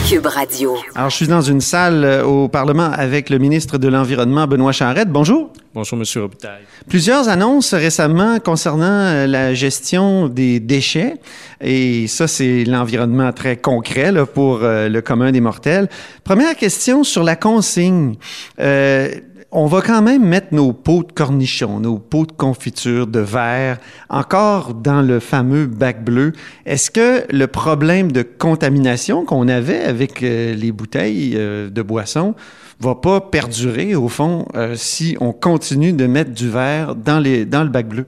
Cube 0.08 0.24
Radio. 0.24 0.74
Alors, 0.94 1.10
je 1.10 1.16
suis 1.16 1.26
dans 1.26 1.42
une 1.42 1.60
salle 1.60 2.02
euh, 2.02 2.24
au 2.24 2.48
Parlement 2.48 2.90
avec 2.90 3.28
le 3.28 3.36
ministre 3.36 3.76
de 3.76 3.88
l'Environnement, 3.88 4.46
Benoît 4.46 4.72
Charette. 4.72 5.10
Bonjour. 5.10 5.52
Bonjour, 5.74 5.98
Monsieur 5.98 6.22
Robitaille. 6.22 6.62
Plusieurs 6.88 7.28
annonces 7.28 7.74
récemment 7.74 8.40
concernant 8.40 8.86
euh, 8.86 9.26
la 9.26 9.52
gestion 9.52 10.26
des 10.28 10.60
déchets. 10.60 11.16
Et 11.60 12.06
ça, 12.06 12.26
c'est 12.26 12.64
l'environnement 12.64 13.32
très 13.32 13.58
concret 13.58 14.10
là, 14.10 14.24
pour 14.24 14.60
euh, 14.62 14.88
le 14.88 15.02
commun 15.02 15.30
des 15.30 15.42
mortels. 15.42 15.88
Première 16.24 16.56
question 16.56 17.04
sur 17.04 17.22
la 17.22 17.36
consigne. 17.36 18.14
Euh, 18.60 19.10
on 19.50 19.66
va 19.66 19.80
quand 19.80 20.02
même 20.02 20.24
mettre 20.24 20.48
nos 20.52 20.72
pots 20.72 21.02
de 21.02 21.12
cornichons, 21.12 21.80
nos 21.80 21.98
pots 21.98 22.26
de 22.26 22.32
confiture, 22.32 23.06
de 23.06 23.20
verre, 23.20 23.78
encore 24.10 24.74
dans 24.74 25.00
le 25.00 25.20
fameux 25.20 25.66
bac 25.66 26.04
bleu. 26.04 26.32
Est-ce 26.66 26.90
que 26.90 27.24
le 27.30 27.46
problème 27.46 28.12
de 28.12 28.22
contamination 28.22 29.24
qu'on 29.24 29.48
avait 29.48 29.82
avec 29.82 30.22
euh, 30.22 30.54
les 30.54 30.70
bouteilles 30.70 31.32
euh, 31.36 31.70
de 31.70 31.80
boisson 31.80 32.34
va 32.80 32.94
pas 32.94 33.20
perdurer, 33.20 33.94
au 33.94 34.08
fond, 34.08 34.46
euh, 34.54 34.74
si 34.76 35.16
on 35.20 35.32
continue 35.32 35.92
de 35.92 36.06
mettre 36.06 36.32
du 36.32 36.50
verre 36.50 36.94
dans, 36.94 37.18
les, 37.18 37.46
dans 37.46 37.62
le 37.62 37.70
bac 37.70 37.88
bleu? 37.88 38.06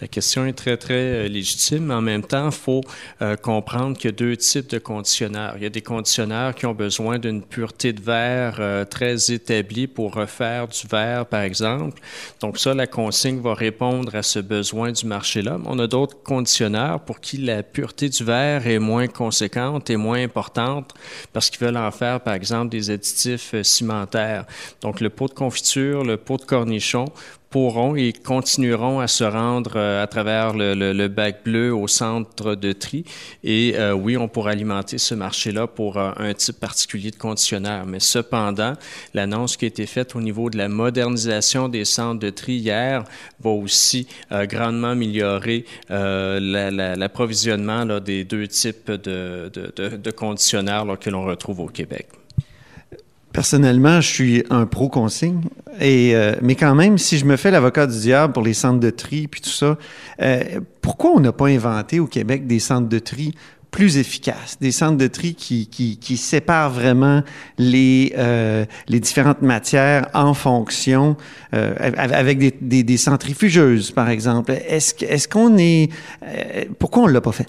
La 0.00 0.08
question 0.08 0.46
est 0.46 0.54
très, 0.54 0.78
très 0.78 0.94
euh, 0.94 1.28
légitime, 1.28 1.90
en 1.90 2.00
même 2.00 2.22
temps, 2.22 2.46
il 2.46 2.56
faut 2.56 2.80
euh, 3.20 3.36
comprendre 3.36 3.98
qu'il 3.98 4.10
y 4.10 4.14
a 4.14 4.16
deux 4.16 4.34
types 4.34 4.70
de 4.70 4.78
conditionneurs. 4.78 5.54
Il 5.58 5.62
y 5.62 5.66
a 5.66 5.70
des 5.70 5.82
conditionneurs 5.82 6.54
qui 6.54 6.64
ont 6.64 6.72
besoin 6.72 7.18
d'une 7.18 7.42
pureté 7.42 7.92
de 7.92 8.00
verre 8.00 8.56
euh, 8.60 8.86
très 8.86 9.30
établie 9.30 9.86
pour 9.86 10.14
refaire 10.14 10.68
du 10.68 10.86
verre, 10.90 11.26
par 11.26 11.42
exemple. 11.42 12.00
Donc 12.40 12.58
ça, 12.58 12.72
la 12.72 12.86
consigne 12.86 13.40
va 13.40 13.52
répondre 13.52 14.14
à 14.14 14.22
ce 14.22 14.38
besoin 14.38 14.90
du 14.92 15.04
marché-là. 15.04 15.58
On 15.66 15.78
a 15.78 15.86
d'autres 15.86 16.22
conditionneurs 16.22 17.00
pour 17.00 17.20
qui 17.20 17.36
la 17.36 17.62
pureté 17.62 18.08
du 18.08 18.24
verre 18.24 18.66
est 18.66 18.78
moins 18.78 19.06
conséquente 19.06 19.90
et 19.90 19.96
moins 19.96 20.22
importante 20.22 20.94
parce 21.34 21.50
qu'ils 21.50 21.60
veulent 21.60 21.76
en 21.76 21.90
faire, 21.90 22.20
par 22.20 22.32
exemple, 22.32 22.70
des 22.70 22.88
additifs 22.88 23.54
cimentaires. 23.62 24.46
Donc 24.80 25.00
le 25.00 25.10
pot 25.10 25.28
de 25.28 25.34
confiture, 25.34 26.04
le 26.04 26.16
pot 26.16 26.38
de 26.38 26.46
cornichon 26.46 27.04
pourront 27.50 27.96
et 27.96 28.12
continueront 28.12 29.00
à 29.00 29.08
se 29.08 29.24
rendre 29.24 29.72
euh, 29.74 30.02
à 30.02 30.06
travers 30.06 30.54
le, 30.54 30.74
le, 30.74 31.08
bac 31.08 31.40
bleu 31.44 31.74
au 31.74 31.88
centre 31.88 32.54
de 32.54 32.72
tri. 32.72 33.04
Et 33.42 33.74
euh, 33.76 33.92
oui, 33.92 34.16
on 34.16 34.28
pourra 34.28 34.52
alimenter 34.52 34.98
ce 34.98 35.16
marché-là 35.16 35.66
pour 35.66 35.96
euh, 35.96 36.12
un 36.16 36.32
type 36.32 36.60
particulier 36.60 37.10
de 37.10 37.16
conditionneur. 37.16 37.86
Mais 37.86 37.98
cependant, 37.98 38.74
l'annonce 39.14 39.56
qui 39.56 39.64
a 39.64 39.68
été 39.68 39.86
faite 39.86 40.14
au 40.14 40.20
niveau 40.20 40.48
de 40.48 40.58
la 40.58 40.68
modernisation 40.68 41.68
des 41.68 41.84
centres 41.84 42.20
de 42.20 42.30
tri 42.30 42.54
hier 42.54 43.02
va 43.40 43.50
aussi 43.50 44.06
grandement 44.30 44.90
améliorer 44.90 45.64
l'approvisionnement 45.88 47.84
des 48.00 48.24
deux 48.24 48.46
types 48.46 48.90
de, 48.90 49.50
de, 49.52 49.72
de, 49.74 49.96
de 49.96 50.86
là, 50.86 50.96
que 50.96 51.10
l'on 51.10 51.24
retrouve 51.24 51.60
au 51.60 51.68
Québec. 51.68 52.06
Personnellement, 53.32 54.00
je 54.00 54.08
suis 54.08 54.44
un 54.50 54.66
pro-consigne. 54.66 55.42
Et, 55.80 56.14
euh, 56.14 56.34
mais 56.42 56.56
quand 56.56 56.74
même, 56.74 56.98
si 56.98 57.16
je 57.16 57.24
me 57.24 57.36
fais 57.36 57.50
l'avocat 57.50 57.86
du 57.86 57.98
diable 57.98 58.32
pour 58.32 58.42
les 58.42 58.54
centres 58.54 58.80
de 58.80 58.90
tri 58.90 59.28
puis 59.28 59.40
tout 59.40 59.50
ça, 59.50 59.78
euh, 60.20 60.60
pourquoi 60.82 61.12
on 61.12 61.20
n'a 61.20 61.32
pas 61.32 61.46
inventé 61.46 62.00
au 62.00 62.06
Québec 62.06 62.46
des 62.46 62.58
centres 62.58 62.88
de 62.88 62.98
tri 62.98 63.34
plus 63.70 63.98
efficaces, 63.98 64.58
des 64.60 64.72
centres 64.72 64.96
de 64.96 65.06
tri 65.06 65.34
qui, 65.34 65.68
qui, 65.68 65.96
qui 65.98 66.16
séparent 66.16 66.70
vraiment 66.70 67.22
les, 67.58 68.12
euh, 68.18 68.64
les 68.88 69.00
différentes 69.00 69.42
matières 69.42 70.08
en 70.14 70.34
fonction, 70.34 71.16
euh, 71.54 71.74
avec 71.96 72.38
des, 72.60 72.82
des, 72.82 72.96
centrifugeuses, 72.96 73.92
par 73.92 74.08
exemple? 74.10 74.52
Est-ce, 74.52 75.04
est-ce 75.04 75.28
qu'on 75.28 75.56
est... 75.56 75.90
Euh, 76.24 76.64
pourquoi 76.78 77.04
on 77.04 77.08
ne 77.08 77.12
l'a 77.12 77.20
pas 77.20 77.32
fait? 77.32 77.46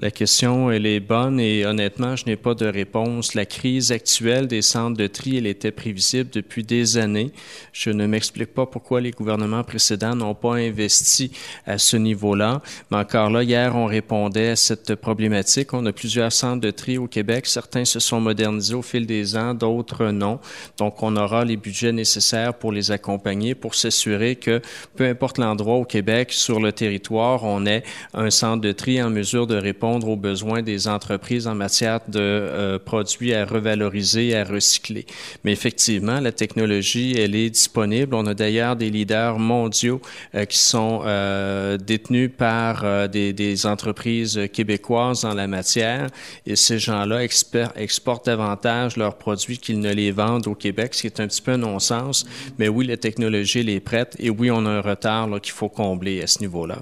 La 0.00 0.10
question, 0.10 0.72
elle 0.72 0.86
est 0.86 0.98
bonne 0.98 1.38
et 1.38 1.64
honnêtement, 1.64 2.16
je 2.16 2.26
n'ai 2.26 2.34
pas 2.34 2.54
de 2.54 2.66
réponse. 2.66 3.34
La 3.34 3.46
crise 3.46 3.92
actuelle 3.92 4.48
des 4.48 4.60
centres 4.60 4.96
de 4.96 5.06
tri, 5.06 5.36
elle 5.36 5.46
était 5.46 5.70
prévisible 5.70 6.30
depuis 6.32 6.64
des 6.64 6.98
années. 6.98 7.30
Je 7.72 7.90
ne 7.90 8.04
m'explique 8.04 8.52
pas 8.52 8.66
pourquoi 8.66 9.00
les 9.00 9.12
gouvernements 9.12 9.62
précédents 9.62 10.16
n'ont 10.16 10.34
pas 10.34 10.54
investi 10.56 11.30
à 11.64 11.78
ce 11.78 11.96
niveau-là. 11.96 12.60
Mais 12.90 12.96
encore 12.96 13.30
là, 13.30 13.44
hier, 13.44 13.76
on 13.76 13.86
répondait 13.86 14.50
à 14.50 14.56
cette 14.56 14.96
problématique. 14.96 15.72
On 15.72 15.86
a 15.86 15.92
plusieurs 15.92 16.32
centres 16.32 16.60
de 16.60 16.72
tri 16.72 16.98
au 16.98 17.06
Québec. 17.06 17.46
Certains 17.46 17.84
se 17.84 18.00
sont 18.00 18.20
modernisés 18.20 18.74
au 18.74 18.82
fil 18.82 19.06
des 19.06 19.36
ans, 19.36 19.54
d'autres 19.54 20.06
non. 20.06 20.40
Donc, 20.76 21.04
on 21.04 21.14
aura 21.14 21.44
les 21.44 21.56
budgets 21.56 21.92
nécessaires 21.92 22.54
pour 22.54 22.72
les 22.72 22.90
accompagner, 22.90 23.54
pour 23.54 23.76
s'assurer 23.76 24.34
que 24.34 24.60
peu 24.96 25.06
importe 25.06 25.38
l'endroit 25.38 25.76
au 25.76 25.84
Québec, 25.84 26.32
sur 26.32 26.58
le 26.58 26.72
territoire, 26.72 27.44
on 27.44 27.64
ait 27.64 27.84
un 28.12 28.30
centre 28.30 28.60
de 28.60 28.72
tri 28.72 29.00
en 29.00 29.10
mesure 29.10 29.46
de 29.46 29.54
répondre 29.54 29.83
aux 29.84 30.16
besoins 30.16 30.62
des 30.62 30.88
entreprises 30.88 31.46
en 31.46 31.54
matière 31.54 32.00
de 32.08 32.18
euh, 32.20 32.78
produits 32.78 33.34
à 33.34 33.44
revaloriser 33.44 34.34
à 34.34 34.44
recycler. 34.44 35.06
Mais 35.44 35.52
effectivement, 35.52 36.20
la 36.20 36.32
technologie, 36.32 37.14
elle 37.18 37.34
est 37.34 37.50
disponible. 37.50 38.14
On 38.14 38.26
a 38.26 38.34
d'ailleurs 38.34 38.76
des 38.76 38.90
leaders 38.90 39.38
mondiaux 39.38 40.00
euh, 40.34 40.44
qui 40.44 40.58
sont 40.58 41.02
euh, 41.04 41.76
détenus 41.76 42.30
par 42.36 43.08
des, 43.08 43.32
des, 43.32 43.66
entreprises 43.66 44.40
québécoises 44.52 45.22
dans 45.22 45.34
la 45.34 45.46
matière 45.46 46.08
et 46.46 46.56
ces 46.56 46.78
gens-là 46.78 47.22
exportent 47.22 48.26
davantage 48.26 48.96
leurs 48.96 49.16
produits 49.16 49.58
qu'ils 49.58 49.80
ne 49.80 49.92
les 49.92 50.10
vendent 50.10 50.46
au 50.46 50.54
Québec, 50.54 50.94
ce 50.94 51.02
qui 51.02 51.06
est 51.06 51.20
un 51.20 51.28
petit 51.28 51.40
peu 51.40 51.52
un 51.52 51.58
non-sens. 51.58 52.26
Mais 52.58 52.68
oui, 52.68 52.86
la 52.86 52.96
technologie, 52.96 53.60
elle 53.60 53.68
est 53.68 53.80
prête 53.80 54.16
et 54.18 54.30
oui, 54.30 54.50
on 54.50 54.66
a 54.66 54.70
un 54.70 54.80
retard 54.80 55.28
qu'il 55.40 55.52
faut 55.52 55.68
combler 55.68 56.22
à 56.22 56.26
ce 56.26 56.40
niveau-là. 56.40 56.78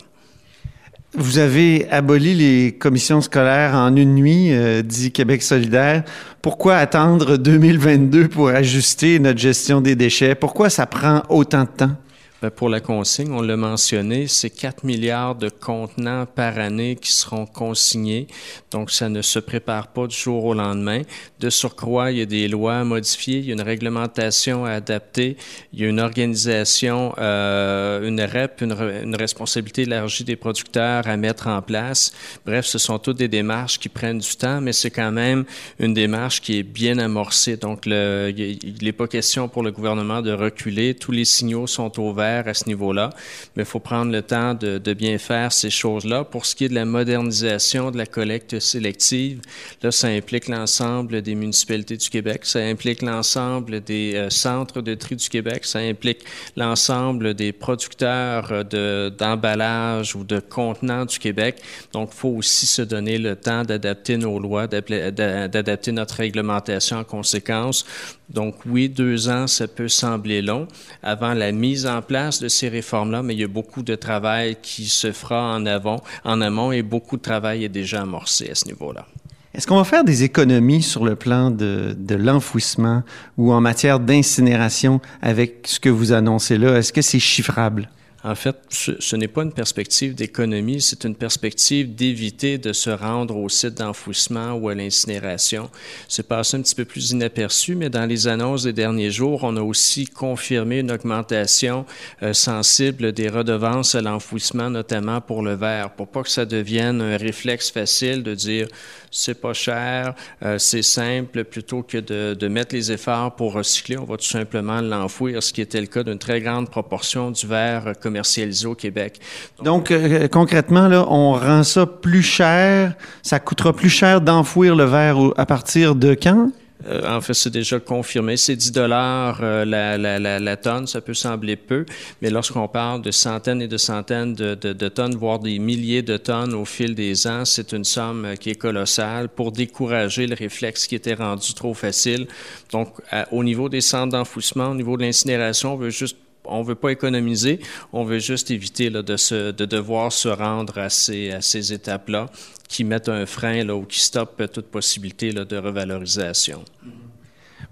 Vous 1.14 1.36
avez 1.36 1.86
aboli 1.90 2.34
les 2.34 2.72
commissions 2.72 3.20
scolaires 3.20 3.74
en 3.74 3.94
une 3.96 4.14
nuit, 4.14 4.54
euh, 4.54 4.80
dit 4.80 5.12
Québec 5.12 5.42
solidaire. 5.42 6.04
Pourquoi 6.40 6.76
attendre 6.76 7.36
2022 7.36 8.28
pour 8.28 8.48
ajuster 8.48 9.18
notre 9.18 9.38
gestion 9.38 9.82
des 9.82 9.94
déchets? 9.94 10.34
Pourquoi 10.34 10.70
ça 10.70 10.86
prend 10.86 11.22
autant 11.28 11.64
de 11.64 11.68
temps? 11.68 11.96
Ben, 12.42 12.50
pour 12.50 12.68
la 12.68 12.80
consigne, 12.80 13.30
on 13.30 13.40
l'a 13.40 13.56
mentionné, 13.56 14.26
c'est 14.26 14.50
4 14.50 14.82
milliards 14.82 15.36
de 15.36 15.48
contenants 15.48 16.26
par 16.26 16.58
année 16.58 16.96
qui 16.96 17.12
seront 17.12 17.46
consignés. 17.46 18.26
Donc, 18.72 18.90
ça 18.90 19.08
ne 19.08 19.22
se 19.22 19.38
prépare 19.38 19.86
pas 19.92 20.08
du 20.08 20.16
jour 20.16 20.46
au 20.46 20.52
lendemain. 20.52 21.02
De 21.38 21.50
surcroît, 21.50 22.10
il 22.10 22.18
y 22.18 22.20
a 22.20 22.26
des 22.26 22.48
lois 22.48 22.78
à 22.78 22.84
modifier, 22.84 23.38
il 23.38 23.44
y 23.44 23.50
a 23.50 23.52
une 23.52 23.62
réglementation 23.62 24.64
à 24.64 24.72
adapter, 24.72 25.36
il 25.72 25.82
y 25.82 25.84
a 25.84 25.88
une 25.88 26.00
organisation, 26.00 27.14
euh, 27.18 28.08
une 28.08 28.20
REP, 28.20 28.62
une, 28.62 29.14
responsabilité 29.14 29.82
élargie 29.82 30.24
des 30.24 30.34
producteurs 30.34 31.06
à 31.06 31.16
mettre 31.16 31.46
en 31.46 31.62
place. 31.62 32.12
Bref, 32.44 32.66
ce 32.66 32.78
sont 32.78 32.98
toutes 32.98 33.18
des 33.18 33.28
démarches 33.28 33.78
qui 33.78 33.88
prennent 33.88 34.18
du 34.18 34.34
temps, 34.34 34.60
mais 34.60 34.72
c'est 34.72 34.90
quand 34.90 35.12
même 35.12 35.44
une 35.78 35.94
démarche 35.94 36.40
qui 36.40 36.58
est 36.58 36.64
bien 36.64 36.98
amorcée. 36.98 37.56
Donc, 37.56 37.86
il 37.86 38.74
n'est 38.82 38.90
pas 38.90 39.06
question 39.06 39.46
pour 39.46 39.62
le 39.62 39.70
gouvernement 39.70 40.22
de 40.22 40.32
reculer. 40.32 40.96
Tous 40.96 41.12
les 41.12 41.24
signaux 41.24 41.68
sont 41.68 42.00
ouverts 42.00 42.31
à 42.40 42.54
ce 42.54 42.66
niveau-là, 42.66 43.10
mais 43.56 43.62
il 43.62 43.66
faut 43.66 43.80
prendre 43.80 44.10
le 44.10 44.22
temps 44.22 44.54
de, 44.54 44.78
de 44.78 44.92
bien 44.94 45.18
faire 45.18 45.52
ces 45.52 45.70
choses-là. 45.70 46.24
Pour 46.24 46.46
ce 46.46 46.54
qui 46.54 46.64
est 46.64 46.68
de 46.68 46.74
la 46.74 46.84
modernisation 46.84 47.90
de 47.90 47.98
la 47.98 48.06
collecte 48.06 48.58
sélective, 48.60 49.40
là, 49.82 49.90
ça 49.90 50.08
implique 50.08 50.48
l'ensemble 50.48 51.22
des 51.22 51.34
municipalités 51.34 51.96
du 51.96 52.08
Québec, 52.08 52.40
ça 52.44 52.60
implique 52.60 53.02
l'ensemble 53.02 53.80
des 53.80 54.14
euh, 54.14 54.30
centres 54.30 54.80
de 54.80 54.94
tri 54.94 55.16
du 55.16 55.28
Québec, 55.28 55.64
ça 55.64 55.78
implique 55.80 56.24
l'ensemble 56.56 57.34
des 57.34 57.52
producteurs 57.52 58.64
de, 58.64 59.12
d'emballage 59.16 60.16
ou 60.16 60.24
de 60.24 60.40
contenants 60.40 61.04
du 61.04 61.18
Québec. 61.18 61.56
Donc, 61.92 62.10
il 62.12 62.16
faut 62.16 62.30
aussi 62.30 62.66
se 62.66 62.82
donner 62.82 63.18
le 63.18 63.36
temps 63.36 63.62
d'adapter 63.64 64.16
nos 64.16 64.38
lois, 64.38 64.66
d'adapter 64.66 65.92
notre 65.92 66.14
réglementation 66.16 66.98
en 66.98 67.04
conséquence. 67.04 67.84
Donc, 68.32 68.54
oui, 68.66 68.88
deux 68.88 69.28
ans, 69.28 69.46
ça 69.46 69.68
peut 69.68 69.88
sembler 69.88 70.40
long 70.40 70.66
avant 71.02 71.34
la 71.34 71.52
mise 71.52 71.86
en 71.86 72.00
place 72.00 72.40
de 72.40 72.48
ces 72.48 72.68
réformes-là, 72.68 73.22
mais 73.22 73.34
il 73.34 73.40
y 73.40 73.44
a 73.44 73.48
beaucoup 73.48 73.82
de 73.82 73.94
travail 73.94 74.56
qui 74.62 74.86
se 74.86 75.12
fera 75.12 75.54
en, 75.54 75.66
avant, 75.66 76.02
en 76.24 76.40
amont 76.40 76.72
et 76.72 76.82
beaucoup 76.82 77.18
de 77.18 77.22
travail 77.22 77.64
est 77.64 77.68
déjà 77.68 78.02
amorcé 78.02 78.50
à 78.50 78.54
ce 78.54 78.66
niveau-là. 78.66 79.06
Est-ce 79.54 79.66
qu'on 79.66 79.76
va 79.76 79.84
faire 79.84 80.02
des 80.02 80.22
économies 80.22 80.80
sur 80.80 81.04
le 81.04 81.14
plan 81.14 81.50
de, 81.50 81.94
de 81.98 82.14
l'enfouissement 82.14 83.02
ou 83.36 83.52
en 83.52 83.60
matière 83.60 84.00
d'incinération 84.00 85.00
avec 85.20 85.66
ce 85.66 85.78
que 85.78 85.90
vous 85.90 86.12
annoncez 86.12 86.56
là? 86.56 86.78
Est-ce 86.78 86.92
que 86.92 87.02
c'est 87.02 87.18
chiffrable? 87.18 87.90
En 88.24 88.36
fait, 88.36 88.56
ce, 88.70 89.16
n'est 89.16 89.26
pas 89.26 89.42
une 89.42 89.52
perspective 89.52 90.14
d'économie, 90.14 90.80
c'est 90.80 91.04
une 91.04 91.16
perspective 91.16 91.92
d'éviter 91.94 92.56
de 92.56 92.72
se 92.72 92.90
rendre 92.90 93.36
au 93.36 93.48
site 93.48 93.74
d'enfouissement 93.74 94.52
ou 94.52 94.68
à 94.68 94.74
l'incinération. 94.74 95.68
C'est 96.06 96.28
passé 96.28 96.56
un 96.56 96.62
petit 96.62 96.76
peu 96.76 96.84
plus 96.84 97.10
inaperçu, 97.10 97.74
mais 97.74 97.90
dans 97.90 98.06
les 98.06 98.28
annonces 98.28 98.62
des 98.62 98.72
derniers 98.72 99.10
jours, 99.10 99.40
on 99.42 99.56
a 99.56 99.60
aussi 99.60 100.06
confirmé 100.06 100.78
une 100.78 100.92
augmentation 100.92 101.84
euh, 102.22 102.32
sensible 102.32 103.12
des 103.12 103.28
redevances 103.28 103.96
à 103.96 104.00
l'enfouissement, 104.00 104.70
notamment 104.70 105.20
pour 105.20 105.42
le 105.42 105.54
verre, 105.54 105.90
pour 105.90 106.06
pas 106.06 106.22
que 106.22 106.30
ça 106.30 106.44
devienne 106.44 107.00
un 107.00 107.16
réflexe 107.16 107.70
facile 107.70 108.22
de 108.22 108.34
dire 108.36 108.68
c'est 109.12 109.40
pas 109.40 109.52
cher, 109.52 110.14
euh, 110.42 110.58
c'est 110.58 110.82
simple, 110.82 111.44
plutôt 111.44 111.82
que 111.82 111.98
de, 111.98 112.48
mettre 112.48 112.74
les 112.74 112.90
efforts 112.92 113.36
pour 113.36 113.52
recycler, 113.52 113.98
on 113.98 114.04
va 114.04 114.16
tout 114.16 114.24
simplement 114.24 114.80
l'enfouir, 114.80 115.42
ce 115.42 115.52
qui 115.52 115.60
était 115.60 115.80
le 115.80 115.86
cas 115.86 116.02
d'une 116.02 116.18
très 116.18 116.40
grande 116.40 116.70
proportion 116.70 117.30
du 117.30 117.46
verre 117.46 117.92
commercialisé 118.12 118.66
au 118.66 118.74
Québec. 118.74 119.18
Donc, 119.62 119.90
euh, 119.90 120.28
concrètement, 120.28 120.86
là, 120.86 121.06
on 121.08 121.32
rend 121.32 121.62
ça 121.62 121.86
plus 121.86 122.22
cher, 122.22 122.94
ça 123.22 123.40
coûtera 123.40 123.72
plus 123.72 123.88
cher 123.88 124.20
d'enfouir 124.20 124.76
le 124.76 124.84
verre 124.84 125.16
à 125.36 125.46
partir 125.46 125.94
de 125.94 126.14
quand? 126.14 126.50
Euh, 126.86 127.16
en 127.16 127.20
fait, 127.20 127.34
c'est 127.34 127.50
déjà 127.50 127.78
confirmé. 127.78 128.36
C'est 128.36 128.56
10 128.56 128.72
dollars 128.72 129.40
euh, 129.42 129.64
la, 129.64 129.96
la, 129.98 130.18
la, 130.18 130.38
la, 130.38 130.56
tonne. 130.56 130.86
Ça 130.86 131.00
peut 131.00 131.14
sembler 131.14 131.56
peu, 131.56 131.84
mais 132.20 132.30
lorsqu'on 132.30 132.68
parle 132.68 133.02
de 133.02 133.10
centaines 133.10 133.62
et 133.62 133.68
de 133.68 133.76
centaines 133.76 134.34
de, 134.34 134.54
de, 134.54 134.72
de, 134.72 134.88
tonnes, 134.88 135.14
voire 135.14 135.38
des 135.38 135.58
milliers 135.58 136.02
de 136.02 136.16
tonnes 136.16 136.54
au 136.54 136.64
fil 136.64 136.94
des 136.94 137.26
ans, 137.26 137.44
c'est 137.44 137.72
une 137.72 137.84
somme 137.84 138.24
euh, 138.24 138.34
qui 138.36 138.50
est 138.50 138.56
colossale 138.56 139.28
pour 139.28 139.52
décourager 139.52 140.26
le 140.26 140.34
réflexe 140.34 140.86
qui 140.86 140.94
était 140.94 141.14
rendu 141.14 141.54
trop 141.54 141.74
facile. 141.74 142.26
Donc, 142.72 142.88
au 143.30 143.44
niveau 143.44 143.68
des 143.68 143.80
centres 143.80 144.12
d'enfouissement, 144.12 144.70
au 144.70 144.74
niveau 144.74 144.96
de 144.96 145.02
l'incinération, 145.02 145.74
on 145.74 145.76
veut 145.76 145.90
juste 145.90 146.16
on 146.44 146.62
veut 146.62 146.74
pas 146.74 146.90
économiser, 146.90 147.60
on 147.92 148.04
veut 148.04 148.18
juste 148.18 148.50
éviter 148.50 148.90
de, 148.90 149.16
se, 149.16 149.50
de 149.50 149.64
devoir 149.64 150.12
se 150.12 150.28
rendre 150.28 150.78
à 150.78 150.90
ces, 150.90 151.30
à 151.30 151.40
ces 151.40 151.72
étapes-là 151.72 152.30
qui 152.68 152.84
mettent 152.84 153.08
un 153.08 153.26
frein 153.26 153.64
là, 153.64 153.76
ou 153.76 153.84
qui 153.84 154.00
stoppent 154.00 154.50
toute 154.52 154.66
possibilité 154.66 155.30
là, 155.30 155.44
de 155.44 155.56
revalorisation. 155.56 156.64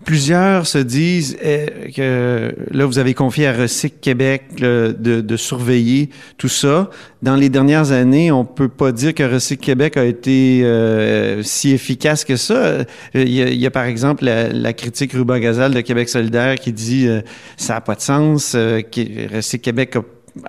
Plusieurs 0.04 0.66
se 0.66 0.78
disent 0.78 1.36
eh, 1.42 1.92
que 1.94 2.54
là, 2.70 2.86
vous 2.86 2.98
avez 2.98 3.12
confié 3.12 3.46
à 3.48 3.52
Recyc 3.52 4.00
Québec 4.00 4.44
de, 4.58 4.96
de, 4.98 5.36
surveiller 5.36 6.08
tout 6.38 6.48
ça. 6.48 6.88
Dans 7.22 7.36
les 7.36 7.50
dernières 7.50 7.92
années, 7.92 8.32
on 8.32 8.46
peut 8.46 8.68
pas 8.68 8.92
dire 8.92 9.14
que 9.14 9.22
Recyc 9.22 9.60
Québec 9.60 9.98
a 9.98 10.04
été 10.06 10.62
euh, 10.64 11.42
si 11.42 11.72
efficace 11.72 12.24
que 12.24 12.36
ça. 12.36 12.78
Il 13.14 13.28
y 13.28 13.42
a, 13.42 13.48
il 13.48 13.60
y 13.60 13.66
a 13.66 13.70
par 13.70 13.84
exemple 13.84 14.24
la, 14.24 14.72
critique 14.72 15.12
Ruba 15.12 15.38
Gazal 15.38 15.74
de 15.74 15.80
Québec 15.82 16.08
solidaire 16.08 16.54
qui 16.54 16.72
dit 16.72 17.06
euh, 17.06 17.20
ça 17.58 17.74
n'a 17.74 17.80
pas 17.82 17.94
de 17.94 18.00
sens, 18.00 18.54
euh, 18.54 18.80
Recyc 19.32 19.60
Québec 19.60 19.96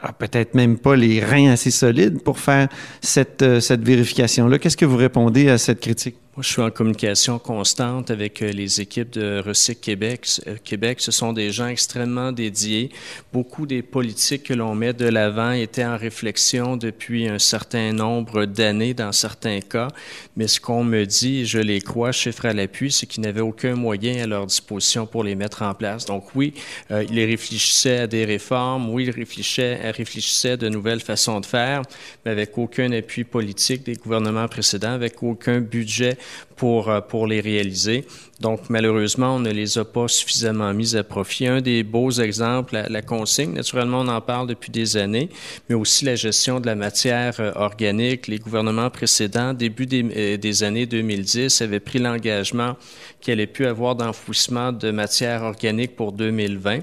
a 0.02 0.14
peut-être 0.14 0.54
même 0.54 0.78
pas 0.78 0.96
les 0.96 1.20
reins 1.20 1.52
assez 1.52 1.72
solides 1.72 2.22
pour 2.22 2.40
faire 2.40 2.68
cette, 3.02 3.42
euh, 3.42 3.60
cette 3.60 3.84
vérification-là. 3.84 4.60
Qu'est-ce 4.60 4.78
que 4.78 4.86
vous 4.86 4.98
répondez 4.98 5.50
à 5.50 5.58
cette 5.58 5.80
critique? 5.80 6.16
Je 6.42 6.48
suis 6.48 6.62
en 6.62 6.72
communication 6.72 7.38
constante 7.38 8.10
avec 8.10 8.42
euh, 8.42 8.52
les 8.52 8.82
équipes 8.82 9.12
de 9.12 9.44
Recyc 9.46 9.80
Québec. 9.80 10.28
Euh, 10.48 10.56
Québec, 10.64 11.00
ce 11.00 11.12
sont 11.12 11.34
des 11.34 11.52
gens 11.52 11.68
extrêmement 11.68 12.32
dédiés. 12.32 12.90
Beaucoup 13.32 13.68
des 13.68 13.84
politiques 13.84 14.44
que 14.44 14.56
l'on 14.56 14.74
met 14.74 14.94
de 14.94 15.06
l'avant 15.06 15.52
étaient 15.52 15.86
en 15.86 15.98
réflexion 15.98 16.78
depuis 16.78 17.28
un 17.28 17.38
certain 17.38 17.94
nombre 17.94 18.46
d'années 18.46 18.96
dans 18.96 19.12
certains 19.12 19.60
cas. 19.60 19.90
Mais 20.36 20.48
ce 20.48 20.60
qu'on 20.60 20.84
me 20.84 21.06
dit, 21.06 21.46
je 21.46 21.60
les 21.60 21.80
crois, 21.80 22.12
chiffre 22.12 22.48
à 22.48 22.54
l'appui, 22.54 22.92
c'est 22.92 23.06
qu'ils 23.06 23.22
n'avaient 23.22 23.42
aucun 23.42 23.76
moyen 23.76 24.24
à 24.24 24.28
leur 24.28 24.48
disposition 24.48 25.06
pour 25.06 25.24
les 25.24 25.36
mettre 25.36 25.62
en 25.62 25.76
place. 25.76 26.06
Donc 26.06 26.34
oui, 26.34 26.56
euh, 26.90 27.06
ils 27.12 27.24
réfléchissaient 27.24 28.00
à 28.00 28.08
des 28.08 28.26
réformes. 28.26 28.90
Oui, 28.90 29.04
ils 29.04 29.12
réfléchissaient, 29.12 29.92
réfléchissaient 29.92 30.58
de 30.58 30.70
nouvelles 30.70 31.02
façons 31.02 31.40
de 31.40 31.46
faire, 31.46 31.84
mais 32.26 32.32
avec 32.32 32.58
aucun 32.58 32.92
appui 32.94 33.26
politique 33.26 33.84
des 33.84 33.94
gouvernements 33.94 34.48
précédents, 34.48 34.94
avec 34.94 35.22
aucun 35.22 35.60
budget 35.60 36.18
pour, 36.56 36.90
euh, 36.90 37.02
pour 37.02 37.26
les 37.26 37.42
réaliser. 37.42 38.06
Donc, 38.40 38.70
malheureusement, 38.70 39.36
on 39.36 39.40
ne 39.40 39.52
les 39.52 39.78
a 39.78 39.86
pas 39.86 40.08
suffisamment 40.08 40.74
mis 40.74 40.96
à 40.96 41.04
profit. 41.04 41.48
Un 41.48 41.62
des 41.62 41.84
beaux 41.84 42.12
exemples, 42.12 42.84
la, 42.88 43.02
consigne, 43.02 43.54
naturellement, 43.54 44.02
on 44.02 44.08
en 44.08 44.22
parle 44.22 44.48
depuis 44.48 44.72
des 44.72 44.98
années, 44.98 45.30
mais 45.70 45.76
aussi 45.76 46.06
la 46.06 46.16
gestion 46.16 46.60
de 46.60 46.66
la 46.66 46.76
matière 46.76 47.40
euh, 47.40 47.52
organique. 47.56 48.28
Les 48.28 48.38
gouvernements 48.40 48.90
précédents, 48.90 49.54
début 49.54 49.86
des, 49.86 50.06
euh, 50.16 50.38
des 50.38 50.64
années 50.64 50.86
2010, 50.86 51.62
avaient 51.62 51.80
pris 51.80 52.00
l'engagement 52.00 52.76
qu'il 53.22 53.34
allait 53.34 53.48
plus 53.48 53.66
avoir 53.66 53.96
d'enfouissement 53.96 54.72
de 54.72 54.92
matière 54.92 55.44
organique 55.44 55.96
pour 55.96 56.12
2020. 56.12 56.82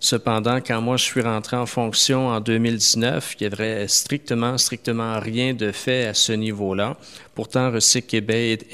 Cependant, 0.00 0.60
quand 0.64 0.80
moi 0.80 0.96
je 0.96 1.04
suis 1.04 1.22
rentré 1.22 1.56
en 1.56 1.66
fonction 1.66 2.28
en 2.28 2.40
2019, 2.40 3.34
il 3.40 3.42
y 3.42 3.46
avait 3.46 3.88
strictement, 3.88 4.56
strictement 4.56 5.18
rien 5.18 5.54
de 5.54 5.72
fait 5.72 6.06
à 6.06 6.14
ce 6.14 6.32
niveau-là. 6.32 6.96
Pourtant, 7.34 7.72
Recyc 7.72 8.06
Québec, 8.06 8.66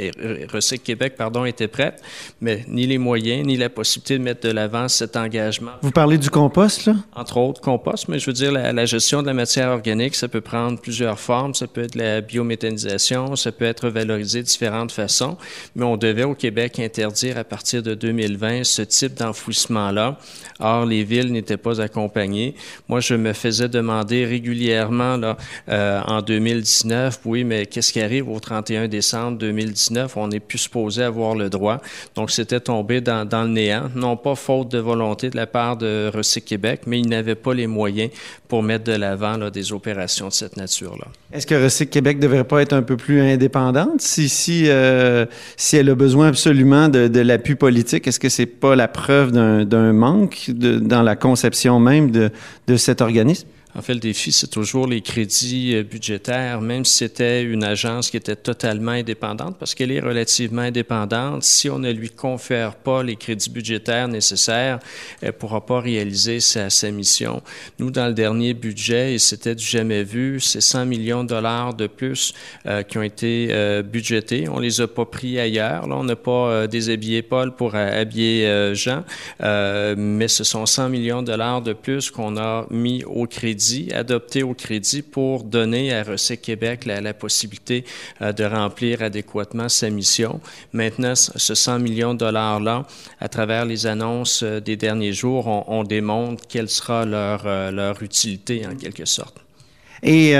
Recyc 0.53 0.83
Québec 0.83 1.15
pardon, 1.17 1.45
était 1.45 1.69
prête, 1.69 2.03
mais 2.41 2.65
ni 2.69 2.87
les 2.87 2.99
moyens, 2.99 3.47
ni 3.47 3.57
la 3.57 3.69
possibilité 3.69 4.19
de 4.19 4.23
mettre 4.23 4.47
de 4.47 4.53
l'avant 4.53 4.89
cet 4.89 5.17
engagement. 5.17 5.73
Vous 5.83 5.91
parlez 5.91 6.19
du 6.19 6.31
compost, 6.31 6.87
là? 6.87 6.95
Entre 7.15 7.37
autres, 7.37 7.61
compost, 7.61 8.09
mais 8.09 8.19
je 8.19 8.27
veux 8.27 8.33
dire, 8.33 8.53
la, 8.53 8.73
la, 8.73 8.87
gestion 8.87 9.23
de 9.23 9.27
la 9.27 9.35
matière 9.35 9.69
organique, 9.71 10.15
ça 10.15 10.29
peut 10.29 10.41
prendre 10.41 10.81
plusieurs 10.81 11.19
formes. 11.19 11.55
Ça 11.55 11.67
peut 11.67 11.83
être 11.83 11.95
la 11.95 12.21
biométhanisation, 12.21 13.37
ça 13.37 13.53
peut 13.53 13.65
être 13.65 13.89
valorisé 13.89 14.41
de 14.41 14.47
différentes 14.47 14.93
façons, 14.93 15.37
mais 15.75 15.85
on 15.85 15.97
devait 15.97 16.25
au 16.25 16.35
Québec 16.35 16.79
interdire 16.79 17.39
à 17.39 17.45
partir 17.45 17.83
de 17.83 17.95
2020 17.95 18.65
ce 18.65 18.83
type 18.83 19.15
d'enfouissement-là. 19.15 20.19
Or, 20.61 20.87
les 20.87 21.05
villes 21.05 21.33
n'étaient 21.33 21.57
pas 21.57 21.81
accompagnées. 21.81 22.55
Moi, 22.89 23.01
je 23.01 23.15
me 23.15 23.33
faisais 23.33 23.69
demander 23.69 24.25
régulièrement, 24.25 25.17
là, 25.17 25.37
euh, 25.69 26.01
en 26.07 26.23
2019, 26.23 27.21
oui, 27.25 27.45
mais 27.45 27.67
qu'est-ce 27.67 27.93
qui 27.93 28.01
arrive 28.01 28.29
au 28.29 28.41
31 28.41 28.89
décembre 28.89 29.39
2019? 29.39 29.94
On 30.17 30.29
n'est 30.29 30.41
plus 30.41 30.59
supposé 30.59 31.03
avoir 31.03 31.35
le 31.35 31.51
droit. 31.51 31.81
Donc, 32.15 32.31
c'était 32.31 32.61
tombé 32.61 33.01
dans, 33.01 33.27
le 33.31 33.49
néant. 33.49 33.91
Non 33.95 34.17
pas 34.17 34.35
faute 34.35 34.71
de 34.71 34.79
volonté 34.79 35.31
de 35.31 35.37
la 35.37 35.47
part 35.47 35.77
de 35.77 36.11
Recyc 36.15 36.45
Québec, 36.45 36.83
mais 36.87 37.01
ils 37.01 37.09
n'avaient 37.09 37.35
pas 37.35 37.55
les 37.55 37.67
moyens 37.67 38.11
pour 38.49 38.63
mettre 38.63 38.85
de 38.85 38.93
l'avant 38.93 39.39
des 39.51 39.73
opérations 39.73 40.29
de 40.29 40.33
cette 40.33 40.57
nature-là. 40.57 41.07
Est-ce 41.33 41.47
que 41.47 41.55
Recyc 41.55 41.91
Québec 41.91 42.19
ne 42.19 42.23
devrait 42.23 42.45
pas 42.45 42.63
être 42.63 42.73
un 42.73 42.83
peu 42.83 42.97
plus 42.97 43.21
indépendante? 43.21 44.01
Si, 44.01 44.29
si, 44.29 44.65
euh, 44.69 45.27
si 45.57 45.77
elle 45.77 45.91
a 45.91 45.95
besoin 45.95 46.29
absolument 46.29 46.89
de, 46.89 47.21
l'appui 47.21 47.55
politique? 47.55 48.07
Est-ce 48.07 48.21
que 48.21 48.29
c'est 48.29 48.47
pas 48.47 48.77
la 48.77 48.89
preuve 48.89 49.33
d'un 49.33 49.93
manque 49.93 50.51
dans 50.51 51.03
la 51.03 51.17
conception 51.17 51.81
même 51.81 52.11
de 52.11 52.77
cet 52.77 53.01
organisme? 53.01 53.47
En 53.77 53.83
fait, 53.83 53.95
le 53.95 54.01
défi, 54.01 54.31
c'est 54.31 54.47
toujours 54.47 54.87
les 54.87 55.01
crédits 55.01 55.75
euh, 55.75 55.83
budgétaires, 55.83 56.61
même 56.61 56.85
si 56.85 56.99
c'était 56.99 57.43
une 57.43 57.65
agence 57.65 58.09
qui 58.09 58.17
était 58.17 58.37
totalement 58.37 58.93
indépendante, 58.93 59.57
parce 59.59 59.75
qu'elle 59.75 59.91
est 59.91 60.01
relativement 60.01 60.63
indépendante. 60.63 61.43
Si 61.43 61.69
on 61.69 61.81
ne 61.81 61.91
lui 61.91 62.11
confère 62.11 62.77
pas 62.77 63.03
les 63.03 63.17
crédits 63.17 63.51
budgétaires 63.51 64.07
nécessaires, 64.07 64.79
elle 65.21 65.29
ne 65.29 65.33
pourra 65.33 65.67
pas 65.67 65.81
réaliser 65.81 66.39
sa, 66.39 66.69
mission. 66.93 67.43
Nous, 67.81 67.91
dans 67.91 68.07
le 68.07 68.13
dernier 68.13 68.55
budget, 68.55 69.15
et 69.15 69.19
c'était 69.19 69.57
du 69.57 69.65
jamais 69.65 70.05
vu, 70.05 70.39
c'est 70.39 70.61
100 70.61 70.87
millions 70.87 71.25
de 71.25 71.31
dollars 71.31 71.75
de 71.75 71.89
plus 71.89 72.33
euh, 72.67 72.83
qui 72.83 72.99
ont 72.99 73.03
été 73.03 73.49
euh, 73.51 73.83
budgétés. 73.83 74.49
On 74.49 74.61
les 74.61 74.83
a 74.83 74.87
pas 74.87 75.05
pris 75.05 75.41
ailleurs. 75.41 75.87
On 75.91 76.05
n'a 76.05 76.15
pas 76.15 76.69
déshabillé 76.69 77.23
Paul 77.23 77.57
pour 77.57 77.75
habiller 77.75 78.75
Jean, 78.75 79.05
mais 79.41 80.29
ce 80.29 80.45
sont 80.45 80.67
100 80.67 80.89
millions 80.91 81.23
de 81.23 81.29
dollars 81.29 81.63
de 81.63 81.73
plus 81.73 82.11
qu'on 82.11 82.37
a 82.37 82.67
mis 82.71 83.03
au 83.05 83.27
crédit 83.27 83.64
adopté 83.93 84.43
au 84.43 84.55
crédit 84.55 85.03
pour 85.03 85.45
donner 85.45 85.95
à 85.95 86.03
Recyc 86.03 86.41
Québec 86.43 86.85
la, 86.87 87.15
possibilité 87.15 87.85
euh, 88.21 88.33
de 88.33 88.45
remplir 88.45 89.03
adéquatement 89.03 89.69
sa 89.69 89.91
mission. 89.91 90.41
Maintenant, 90.73 91.15
ce 91.15 91.55
100 91.55 91.79
millions 91.79 92.15
de 92.15 92.19
dollars-là, 92.19 92.87
à 93.21 93.29
travers 93.29 93.65
les 93.65 93.87
annonces 93.87 94.43
euh, 94.43 94.61
des 94.61 94.77
derniers 94.77 95.13
jours, 95.13 95.47
on, 95.47 95.65
on 95.69 95.85
démontre 95.85 96.45
quelle 96.49 96.69
sera 96.69 97.05
leur, 97.05 97.43
euh, 97.47 97.71
leur 97.71 98.03
utilité 98.03 98.67
en 98.67 98.75
quelque 98.75 99.05
sorte. 99.05 99.45
Et 100.03 100.35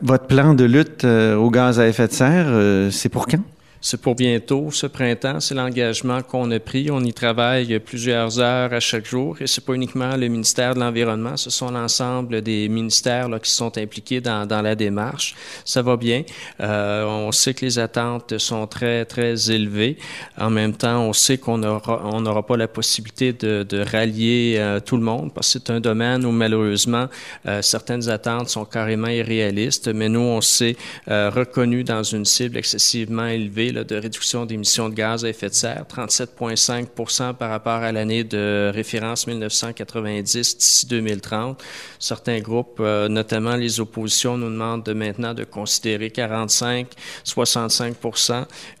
votre 0.00 0.26
plan 0.26 0.54
de 0.54 0.64
lutte 0.64 1.04
euh, 1.04 1.34
au 1.34 1.50
gaz 1.50 1.80
à 1.80 1.88
effet 1.88 2.06
de 2.06 2.12
serre, 2.12 2.92
c'est 2.92 3.08
pour 3.08 3.26
quand? 3.26 3.42
C'est 3.80 4.00
pour 4.00 4.16
bientôt, 4.16 4.70
ce 4.72 4.86
printemps. 4.86 5.40
C'est 5.40 5.54
l'engagement 5.54 6.22
qu'on 6.22 6.50
a 6.50 6.58
pris. 6.58 6.90
On 6.90 7.00
y 7.04 7.12
travaille 7.12 7.78
plusieurs 7.78 8.40
heures 8.40 8.72
à 8.72 8.80
chaque 8.80 9.06
jour. 9.06 9.36
Et 9.40 9.46
c'est 9.46 9.64
pas 9.64 9.74
uniquement 9.74 10.16
le 10.16 10.28
ministère 10.28 10.74
de 10.74 10.80
l'Environnement, 10.80 11.36
ce 11.36 11.50
sont 11.50 11.70
l'ensemble 11.70 12.42
des 12.42 12.68
ministères 12.68 13.28
qui 13.42 13.50
sont 13.50 13.76
impliqués 13.78 14.20
dans, 14.20 14.46
la 14.62 14.74
démarche. 14.74 15.36
Ça 15.64 15.82
va 15.82 15.96
bien. 15.96 16.24
Euh, 16.60 17.04
on 17.04 17.30
sait 17.32 17.54
que 17.54 17.64
les 17.64 17.78
attentes 17.78 18.38
sont 18.38 18.66
très, 18.66 19.04
très 19.04 19.50
élevées. 19.50 19.96
En 20.36 20.50
même 20.50 20.74
temps, 20.74 21.02
on 21.02 21.12
sait 21.12 21.38
qu'on 21.38 21.58
n'aura 21.58 22.02
on 22.04 22.42
pas 22.42 22.56
la 22.56 22.68
possibilité 22.68 23.32
de, 23.32 23.84
rallier 23.90 24.56
euh, 24.58 24.80
tout 24.80 24.96
le 24.96 25.02
monde 25.02 25.32
parce 25.32 25.52
que 25.52 25.58
c'est 25.58 25.70
un 25.70 25.80
domaine 25.80 26.24
où 26.24 26.32
malheureusement 26.32 27.06
euh, 27.46 27.62
certaines 27.62 28.08
attentes 28.08 28.48
sont 28.48 28.64
carrément 28.64 29.08
irréalistes. 29.08 29.88
Mais 29.88 30.08
nous, 30.08 30.20
on 30.20 30.40
s'est 30.40 30.76
euh, 31.08 31.30
reconnu 31.30 31.84
dans 31.84 32.02
une 32.02 32.24
cible 32.24 32.56
excessivement 32.56 33.26
élevée 33.26 33.67
de 33.72 33.96
réduction 33.96 34.46
d'émissions 34.46 34.88
de 34.88 34.94
gaz 34.94 35.24
à 35.24 35.28
effet 35.28 35.48
de 35.48 35.54
serre, 35.54 35.84
37,5 35.88 37.34
par 37.34 37.50
rapport 37.50 37.82
à 37.82 37.92
l'année 37.92 38.24
de 38.24 38.70
référence 38.72 39.26
1990 39.26 40.56
d'ici 40.58 40.86
2030. 40.86 41.62
Certains 41.98 42.40
groupes, 42.40 42.78
euh, 42.80 43.08
notamment 43.08 43.56
les 43.56 43.80
oppositions, 43.80 44.36
nous 44.36 44.50
demandent 44.50 44.84
de 44.84 44.92
maintenant 44.92 45.34
de 45.34 45.44
considérer 45.44 46.10
45, 46.10 46.88
65 47.24 47.96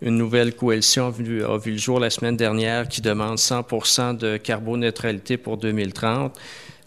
Une 0.02 0.16
nouvelle 0.16 0.54
coalition 0.54 1.06
a 1.06 1.10
vu 1.10 1.72
le 1.72 1.78
jour 1.78 2.00
la 2.00 2.10
semaine 2.10 2.36
dernière 2.36 2.88
qui 2.88 3.00
demande 3.00 3.38
100 3.38 4.14
de 4.14 4.36
carboneutralité 4.36 5.36
pour 5.36 5.56
2030 5.56 6.38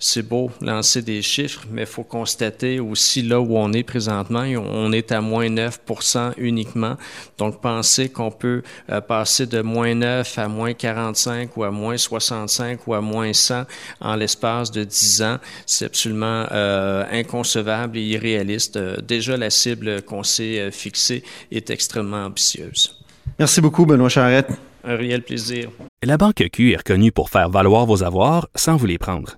c'est 0.02 0.28
beau 0.28 0.50
lancer 0.62 1.04
des 1.04 1.22
chiffres, 1.22 1.62
mais 1.70 1.84
il 1.84 1.88
faut 1.88 2.04
constater 2.04 2.80
aussi 2.80 3.22
là 3.22 3.40
où 3.40 3.56
on 3.56 3.72
est 3.72 3.84
présentement, 3.84 4.42
on 4.42 4.92
est 4.92 5.12
à 5.12 5.22
moins 5.22 5.48
9% 5.48 6.34
uniquement. 6.38 6.98
Donc, 7.38 7.62
penser 7.62 8.10
qu'on 8.10 8.32
peut 8.32 8.64
euh, 8.90 9.00
passer 9.00 9.46
de 9.46 9.62
moins 9.62 9.94
9 9.94 10.38
à 10.40 10.48
moins 10.48 10.74
45 10.74 11.56
ou 11.56 11.64
à 11.64 11.72
moins 11.72 11.98
65 11.98 12.88
ou 12.88 12.96
à 12.96 13.02
moins 13.02 13.32
100 13.32 13.66
en 14.02 14.16
l'espace 14.16 14.72
de 14.72 14.84
10 14.84 15.22
ans, 15.22 15.38
c'est 15.68 15.86
absolument 15.86 16.48
euh, 16.52 17.06
inconcevable 17.12 18.00
et 18.00 18.02
irréaliste. 18.02 18.78
Euh, 18.78 18.98
déjà, 18.98 19.38
la 19.38 19.52
cible 19.52 20.02
qu'on 20.02 20.24
s'est 20.24 20.72
fixée 20.72 21.24
est 21.52 21.70
extrêmement 21.70 22.26
ambitieuse. 22.26 23.00
Merci 23.38 23.62
beaucoup, 23.62 23.86
Benoît 23.86 24.10
Charrette. 24.10 24.50
Un 24.84 24.96
réel 24.96 25.22
plaisir. 25.22 25.70
La 26.04 26.18
Banque 26.18 26.44
Q 26.52 26.72
est 26.72 26.78
reconnue 26.78 27.12
pour 27.12 27.30
faire 27.30 27.50
valoir 27.50 27.86
vos 27.86 28.02
avoirs 28.02 28.48
sans 28.56 28.78
vous 28.78 28.88
les 28.88 28.98
prendre. 28.98 29.38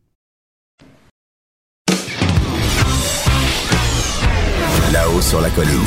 Là-haut 4.91 5.21
sur 5.21 5.39
la 5.39 5.49
colline. 5.51 5.79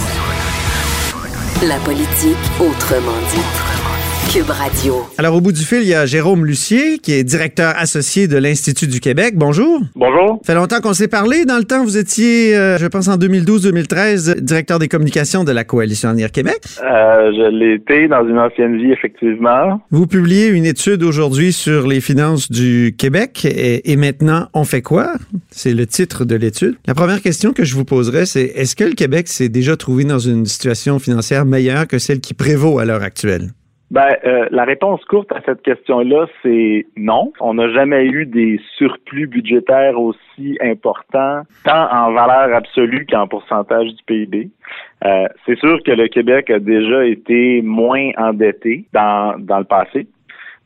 La 1.63 1.77
politique 1.81 2.39
autrement 2.59 3.19
dit. 3.31 3.94
Cube 4.33 4.51
Radio. 4.51 4.95
Alors, 5.19 5.35
au 5.35 5.41
bout 5.41 5.53
du 5.53 5.63
fil, 5.63 5.83
il 5.83 5.89
y 5.89 5.95
a 5.95 6.07
Jérôme 6.07 6.45
Lucier, 6.45 6.99
qui 6.99 7.13
est 7.13 7.25
directeur 7.25 7.75
associé 7.77 8.27
de 8.29 8.37
l'Institut 8.37 8.87
du 8.87 9.01
Québec. 9.01 9.35
Bonjour. 9.37 9.81
Bonjour. 9.95 10.41
Ça 10.43 10.53
fait 10.53 10.59
longtemps 10.59 10.81
qu'on 10.81 10.93
s'est 10.93 11.09
parlé. 11.09 11.45
Dans 11.45 11.59
le 11.59 11.65
temps, 11.65 11.85
vous 11.85 11.97
étiez, 11.97 12.57
euh, 12.57 12.79
je 12.79 12.87
pense, 12.87 13.09
en 13.09 13.17
2012-2013, 13.17 14.41
directeur 14.41 14.79
des 14.79 14.89
communications 14.89 15.45
de 15.45 15.53
la 15.53 15.65
Coalition 15.65 16.09
Avenir 16.11 16.33
Québec. 16.33 16.61
Euh, 16.83 17.33
je 17.37 17.51
l'ai 17.51 17.75
été 17.75 18.09
dans 18.09 18.27
une 18.27 18.39
ancienne 18.39 18.77
vie, 18.77 18.93
effectivement. 18.93 19.81
Vous 19.91 20.07
publiez 20.07 20.49
une 20.49 20.67
étude 20.67 21.03
aujourd'hui 21.03 21.53
sur 21.53 21.87
les 21.87 22.01
finances 22.01 22.51
du 22.51 22.95
Québec. 22.97 23.45
Et, 23.45 23.93
et 23.93 23.97
maintenant, 23.97 24.49
on 24.55 24.65
fait 24.65 24.83
quoi? 24.83 25.13
C'est 25.51 25.75
le 25.75 25.87
titre 25.87 26.25
de 26.25 26.37
l'étude. 26.37 26.77
La 26.87 26.95
première 26.95 27.23
question 27.23 27.53
que 27.53 27.65
je 27.65 27.75
vous 27.75 27.85
poserai, 27.85 28.27
c'est 28.27 28.53
est-ce 28.57 28.77
que 28.77 28.85
le 28.85 28.95
Québec 28.95 29.29
s'est 29.29 29.49
déjà 29.49 29.77
trouvé 29.77 30.05
dans 30.05 30.19
une 30.19 30.47
situation 30.47 30.99
financière 30.99 31.45
meilleure 31.45 31.87
que 31.87 31.99
celle 31.99 32.21
qui 32.21 32.35
prévaut 32.35 32.79
à 32.79 32.85
l'heure 32.85 33.03
actuelle? 33.03 33.51
Ben, 33.95 34.17
euh, 34.27 34.49
la 34.51 34.65
réponse 34.65 35.05
courte 35.05 35.31
à 35.31 35.41
cette 35.47 35.63
question-là, 35.63 36.27
c'est 36.43 36.85
non. 36.97 37.33
On 37.39 37.55
n'a 37.55 37.73
jamais 37.73 38.05
eu 38.07 38.27
des 38.27 38.61
surplus 38.77 39.29
budgétaires 39.29 40.01
aussi 40.01 40.59
importants, 40.61 41.43
tant 41.63 41.89
en 41.93 42.11
valeur 42.11 42.57
absolue 42.57 43.07
qu'en 43.09 43.29
pourcentage 43.29 43.95
du 43.95 44.03
PIB. 44.05 44.51
Euh, 45.05 45.29
c'est 45.47 45.57
sûr 45.61 45.81
que 45.85 45.93
le 45.93 46.09
Québec 46.09 46.51
a 46.51 46.59
déjà 46.59 47.05
été 47.05 47.63
moins 47.63 48.11
endetté 48.17 48.85
dans, 48.93 49.39
dans 49.39 49.59
le 49.59 49.65
passé. 49.65 50.09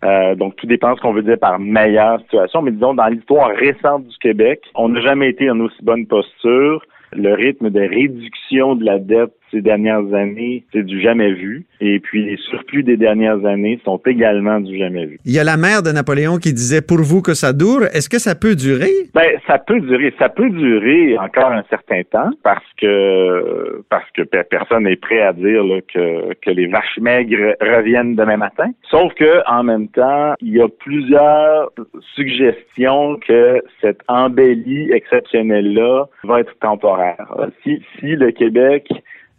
Euh, 0.04 0.34
donc, 0.34 0.56
tout 0.56 0.66
dépend 0.66 0.96
ce 0.96 1.02
qu'on 1.02 1.12
veut 1.12 1.22
dire 1.22 1.38
par 1.38 1.58
meilleure 1.58 2.22
situation. 2.22 2.62
Mais 2.62 2.70
disons, 2.70 2.94
dans 2.94 3.08
l'histoire 3.08 3.50
récente 3.50 4.06
du 4.06 4.16
Québec, 4.22 4.62
on 4.74 4.88
n'a 4.88 5.02
jamais 5.02 5.28
été 5.28 5.50
en 5.50 5.60
aussi 5.60 5.76
bonne 5.82 6.06
posture. 6.06 6.82
Le 7.12 7.34
rythme 7.34 7.68
de 7.68 7.80
réduction 7.80 8.74
de 8.74 8.86
la 8.86 8.98
dette 8.98 9.37
ces 9.50 9.60
dernières 9.60 10.14
années, 10.14 10.64
c'est 10.72 10.84
du 10.84 11.00
jamais 11.00 11.32
vu. 11.32 11.66
Et 11.80 12.00
puis, 12.00 12.24
les 12.24 12.36
surplus 12.36 12.82
des 12.82 12.96
dernières 12.96 13.44
années 13.44 13.80
sont 13.84 14.00
également 14.06 14.60
du 14.60 14.76
jamais 14.78 15.06
vu. 15.06 15.18
Il 15.24 15.32
y 15.32 15.38
a 15.38 15.44
la 15.44 15.56
mère 15.56 15.82
de 15.82 15.90
Napoléon 15.90 16.38
qui 16.38 16.52
disait 16.52 16.82
pour 16.82 16.98
vous 16.98 17.22
que 17.22 17.34
ça 17.34 17.52
dure. 17.52 17.84
Est-ce 17.92 18.08
que 18.08 18.18
ça 18.18 18.34
peut 18.34 18.54
durer? 18.54 18.90
Ben, 19.14 19.30
ça 19.46 19.58
peut 19.58 19.80
durer. 19.80 20.12
Ça 20.18 20.28
peut 20.28 20.50
durer 20.50 21.18
encore 21.18 21.52
un 21.52 21.64
certain 21.70 22.02
temps 22.02 22.30
parce 22.42 22.64
que 22.80 23.82
parce 23.88 24.08
que 24.14 24.22
personne 24.22 24.84
n'est 24.84 24.96
prêt 24.96 25.20
à 25.20 25.32
dire 25.32 25.62
que, 25.92 26.34
que 26.34 26.50
les 26.50 26.66
vaches 26.66 26.98
maigres 27.00 27.54
reviennent 27.60 28.14
demain 28.14 28.36
matin. 28.36 28.70
Sauf 28.90 29.12
que 29.14 29.42
en 29.48 29.62
même 29.62 29.88
temps, 29.88 30.34
il 30.40 30.54
y 30.56 30.60
a 30.60 30.68
plusieurs 30.68 31.70
suggestions 32.14 33.16
que 33.26 33.62
cette 33.80 34.00
embellie 34.08 34.90
exceptionnelle-là 34.92 36.06
va 36.24 36.40
être 36.40 36.58
temporaire. 36.60 37.26
Si, 37.62 37.82
si 37.98 38.16
le 38.16 38.30
Québec 38.30 38.88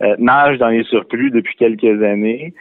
euh, 0.02 0.16
nage 0.18 0.58
dans 0.58 0.70
les 0.70 0.84
surplus 0.84 1.32
depuis 1.32 1.56
quelques 1.56 2.04
années, 2.04 2.54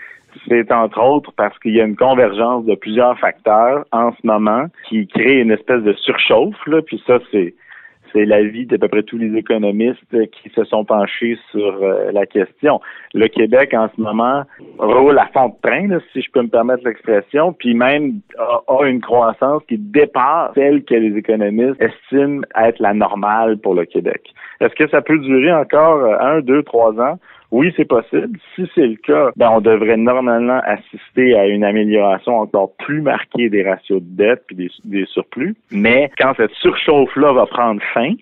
c'est 0.48 0.70
entre 0.72 1.00
autres 1.02 1.32
parce 1.36 1.58
qu'il 1.58 1.74
y 1.74 1.80
a 1.80 1.84
une 1.84 1.96
convergence 1.96 2.64
de 2.64 2.74
plusieurs 2.74 3.18
facteurs 3.18 3.84
en 3.92 4.12
ce 4.12 4.26
moment 4.26 4.66
qui 4.88 5.06
crée 5.06 5.40
une 5.40 5.50
espèce 5.50 5.82
de 5.82 5.92
surchauffe. 5.94 6.66
Là, 6.66 6.82
puis 6.82 7.02
ça, 7.06 7.18
c'est 7.30 7.54
c'est 8.12 8.24
l'avis 8.24 8.66
d'à 8.66 8.78
peu 8.78 8.88
près 8.88 9.02
tous 9.02 9.18
les 9.18 9.36
économistes 9.36 10.30
qui 10.30 10.50
se 10.50 10.64
sont 10.64 10.84
penchés 10.84 11.38
sur 11.50 11.82
euh, 11.82 12.10
la 12.12 12.26
question. 12.26 12.80
Le 13.14 13.28
Québec, 13.28 13.74
en 13.74 13.88
ce 13.94 14.00
moment, 14.00 14.42
roule 14.78 15.18
à 15.18 15.26
fond 15.32 15.48
de 15.48 15.54
train, 15.62 15.98
si 16.12 16.22
je 16.22 16.30
peux 16.30 16.42
me 16.42 16.48
permettre 16.48 16.84
l'expression, 16.84 17.52
puis 17.52 17.74
même 17.74 18.20
a, 18.38 18.84
une 18.86 19.00
croissance 19.00 19.62
qui 19.68 19.78
dépasse 19.78 20.52
celle 20.54 20.84
que 20.84 20.94
les 20.94 21.16
économistes 21.16 21.80
estiment 21.80 22.42
être 22.56 22.78
la 22.80 22.94
normale 22.94 23.58
pour 23.58 23.74
le 23.74 23.84
Québec. 23.84 24.22
Est-ce 24.60 24.74
que 24.74 24.88
ça 24.90 25.02
peut 25.02 25.18
durer 25.18 25.52
encore 25.52 25.98
euh, 25.98 26.16
un, 26.20 26.40
deux, 26.40 26.62
trois 26.62 26.92
ans? 27.00 27.18
Oui, 27.50 27.72
c'est 27.76 27.86
possible. 27.86 28.38
Si 28.54 28.68
c'est 28.74 28.86
le 28.86 28.96
cas, 28.96 29.30
ben, 29.36 29.50
on 29.50 29.60
devrait 29.60 29.96
normalement 29.96 30.60
assister 30.64 31.34
à 31.34 31.46
une 31.46 31.64
amélioration 31.64 32.38
encore 32.38 32.74
plus 32.76 33.00
marquée 33.00 33.48
des 33.48 33.62
ratios 33.62 34.02
de 34.02 34.16
dette 34.16 34.44
puis 34.46 34.56
des, 34.56 34.70
des 34.84 35.06
surplus. 35.06 35.56
Mais 35.70 36.10
quand 36.18 36.34
cette 36.36 36.52
surchauffe-là 36.52 37.32
va 37.32 37.46
prendre 37.46 37.80
fin, 37.94 38.14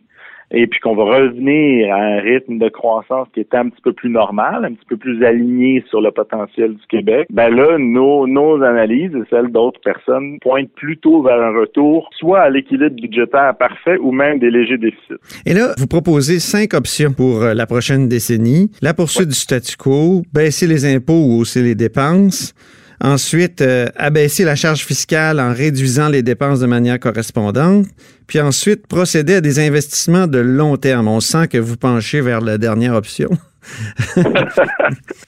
et 0.51 0.67
puis 0.67 0.81
qu'on 0.81 0.95
va 0.95 1.05
revenir 1.05 1.93
à 1.95 1.99
un 1.99 2.21
rythme 2.21 2.59
de 2.59 2.69
croissance 2.69 3.29
qui 3.35 3.41
est 3.41 3.55
un 3.55 3.69
petit 3.69 3.83
peu 3.83 3.93
plus 3.93 4.11
normal, 4.11 4.65
un 4.65 4.73
petit 4.73 4.87
peu 4.89 4.97
plus 4.97 5.25
aligné 5.25 5.85
sur 5.89 6.01
le 6.01 6.11
potentiel 6.11 6.75
du 6.75 6.87
Québec, 6.89 7.27
ben 7.31 7.49
là, 7.49 7.79
nos, 7.79 8.27
nos 8.27 8.63
analyses 8.63 9.15
et 9.15 9.29
celles 9.31 9.51
d'autres 9.51 9.81
personnes 9.81 10.39
pointent 10.41 10.73
plutôt 10.75 11.23
vers 11.23 11.41
un 11.41 11.59
retour 11.59 12.09
soit 12.17 12.41
à 12.41 12.51
l'équilibre 12.51 12.97
budgétaire 12.97 13.55
parfait 13.59 13.99
ou 13.99 14.13
même 14.13 14.39
des 14.39 14.51
légers 14.51 14.79
déficits. 14.79 15.21
Et 15.45 15.55
là, 15.55 15.75
vous 15.79 15.87
proposez 15.87 16.39
cinq 16.39 16.75
options 16.75 17.13
pour 17.13 17.43
euh, 17.43 17.55
la 17.55 17.67
prochaine 17.67 18.09
décennie. 18.09 18.71
La 18.83 18.95
poursuite 18.95 19.29
du 19.29 19.35
statu 19.35 19.77
quo, 19.77 20.23
baisser 20.33 20.67
les 20.67 20.85
impôts 20.95 21.13
ou 21.13 21.41
hausser 21.41 21.63
les 21.63 21.75
dépenses, 21.75 22.55
Ensuite, 23.01 23.61
euh, 23.61 23.87
abaisser 23.97 24.45
la 24.45 24.55
charge 24.55 24.85
fiscale 24.85 25.41
en 25.41 25.53
réduisant 25.53 26.09
les 26.09 26.23
dépenses 26.23 26.61
de 26.61 26.67
manière 26.67 26.99
correspondante. 26.99 27.87
Puis 28.27 28.41
ensuite, 28.41 28.87
procéder 28.87 29.37
à 29.37 29.41
des 29.41 29.59
investissements 29.61 30.27
de 30.27 30.39
long 30.39 30.77
terme. 30.77 31.09
On 31.09 31.21
sent 31.21 31.49
que 31.49 31.59
vous 31.59 31.77
penchez 31.77 32.21
vers 32.21 32.41
la 32.41 32.59
dernière 32.59 32.95
option. 32.95 33.29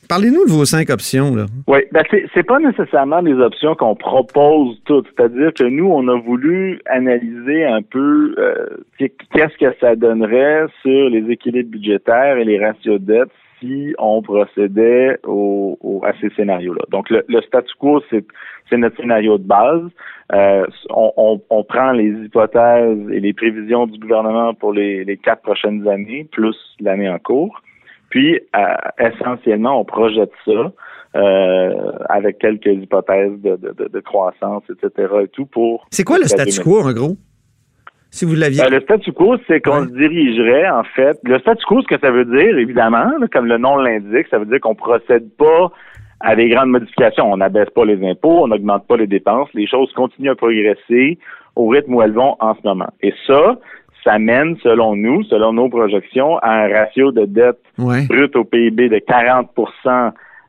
Parlez-nous 0.09 0.47
de 0.47 0.51
vos 0.51 0.65
cinq 0.65 0.91
options. 0.91 1.35
Là. 1.35 1.47
Oui, 1.67 1.81
ben 1.93 2.03
c'est 2.35 2.43
pas 2.45 2.59
nécessairement 2.61 3.23
des 3.23 3.35
options 3.35 3.75
qu'on 3.75 3.95
propose 3.95 4.81
toutes. 4.85 5.07
C'est-à-dire 5.09 5.53
que 5.55 5.65
nous, 5.65 5.87
on 5.87 6.07
a 6.09 6.19
voulu 6.21 6.81
analyser 6.87 7.65
un 7.65 7.83
peu 7.83 8.35
euh, 8.39 8.67
qu'est-ce 8.99 9.57
que 9.59 9.75
ça 9.81 9.97
donnerait 9.97 10.67
sur 10.83 11.11
les 11.11 11.31
équilibres 11.31 11.71
budgétaires 11.71 12.37
et 12.39 12.45
les 12.45 12.65
ratios 12.65 13.01
de 13.01 13.07
dette 13.07 13.31
si 13.59 13.95
on 13.99 14.23
procédait 14.23 15.19
au, 15.25 16.03
à 16.05 16.13
ces 16.21 16.31
scénarios-là. 16.31 16.83
Donc, 16.91 17.11
le, 17.11 17.41
statu 17.43 17.73
quo, 17.79 18.03
c'est 18.11 18.77
notre 18.77 18.97
scénario 18.97 19.39
de 19.39 19.45
base. 19.45 19.83
Euh, 20.33 20.67
on, 20.91 21.41
on, 21.49 21.65
prend 21.65 21.93
les 21.93 22.11
hypothèses 22.11 23.11
et 23.11 23.21
les 23.21 23.33
prévisions 23.33 23.87
du 23.87 23.99
gouvernement 23.99 24.55
pour 24.55 24.73
les, 24.73 25.05
les 25.05 25.17
quatre 25.17 25.43
prochaines 25.43 25.89
années, 25.89 26.29
plus 26.31 26.57
l'année 26.81 27.09
en 27.09 27.19
cours. 27.19 27.63
Puis, 28.11 28.41
euh, 28.57 28.75
essentiellement, 28.99 29.81
on 29.81 29.85
projette 29.85 30.33
ça 30.45 30.73
euh, 31.17 31.93
avec 32.09 32.39
quelques 32.39 32.67
hypothèses 32.67 33.41
de, 33.41 33.57
de, 33.57 33.89
de, 33.89 34.01
croissance, 34.01 34.63
etc. 34.71 35.09
et 35.23 35.29
tout 35.29 35.47
pour... 35.47 35.87
C'est 35.91 36.05
quoi 36.05 36.19
le 36.19 36.25
statu 36.25 36.61
quo, 36.63 36.81
en 36.81 36.93
gros? 36.93 37.17
Si 38.11 38.25
vous 38.25 38.35
l'aviez. 38.35 38.63
Ben, 38.63 38.71
le 38.71 38.81
statu 38.81 39.13
quo, 39.13 39.37
c'est 39.47 39.61
qu'on 39.61 39.85
se 39.85 39.93
dirigerait, 39.93 40.69
en 40.69 40.85
fait. 40.85 41.19
Le 41.25 41.39
statu 41.41 41.65
quo, 41.67 41.83
ce 41.83 41.87
que 41.87 41.99
ça 42.01 42.11
veut 42.11 42.25
dire, 42.25 42.59
évidemment, 42.59 43.11
comme 43.33 43.47
le 43.47 43.59
nom 43.59 43.77
l'indique, 43.77 44.27
ça 44.31 44.39
veut 44.39 44.47
dire 44.47 44.61
qu'on 44.61 44.75
procède 44.75 45.29
pas 45.37 45.71
à 46.21 46.35
des 46.35 46.49
grandes 46.49 46.71
modifications. 46.71 47.31
On 47.31 47.37
n'abaisse 47.37 47.71
pas 47.71 47.85
les 47.85 48.03
impôts, 48.09 48.45
on 48.45 48.49
n'augmente 48.49 48.87
pas 48.87 48.97
les 48.97 49.07
dépenses. 49.07 49.49
Les 49.55 49.67
choses 49.67 49.93
continuent 49.93 50.31
à 50.31 50.35
progresser 50.35 51.19
au 51.55 51.69
rythme 51.69 51.95
où 51.95 52.03
elles 52.03 52.13
vont 52.13 52.37
en 52.41 52.55
ce 52.55 52.61
moment. 52.65 52.89
Et 53.03 53.13
ça, 53.27 53.59
ça 54.05 54.19
mène, 54.19 54.57
selon 54.63 54.97
nous, 54.97 55.23
selon 55.25 55.53
nos 55.53 55.69
projections, 55.69 56.39
à 56.39 56.65
un 56.65 56.69
ratio 56.69 57.13
de 57.13 57.25
dette 57.25 57.61
brute 57.77 58.37
au 58.37 58.45
PIB 58.45 58.89
de 58.89 58.99
40 58.99 59.51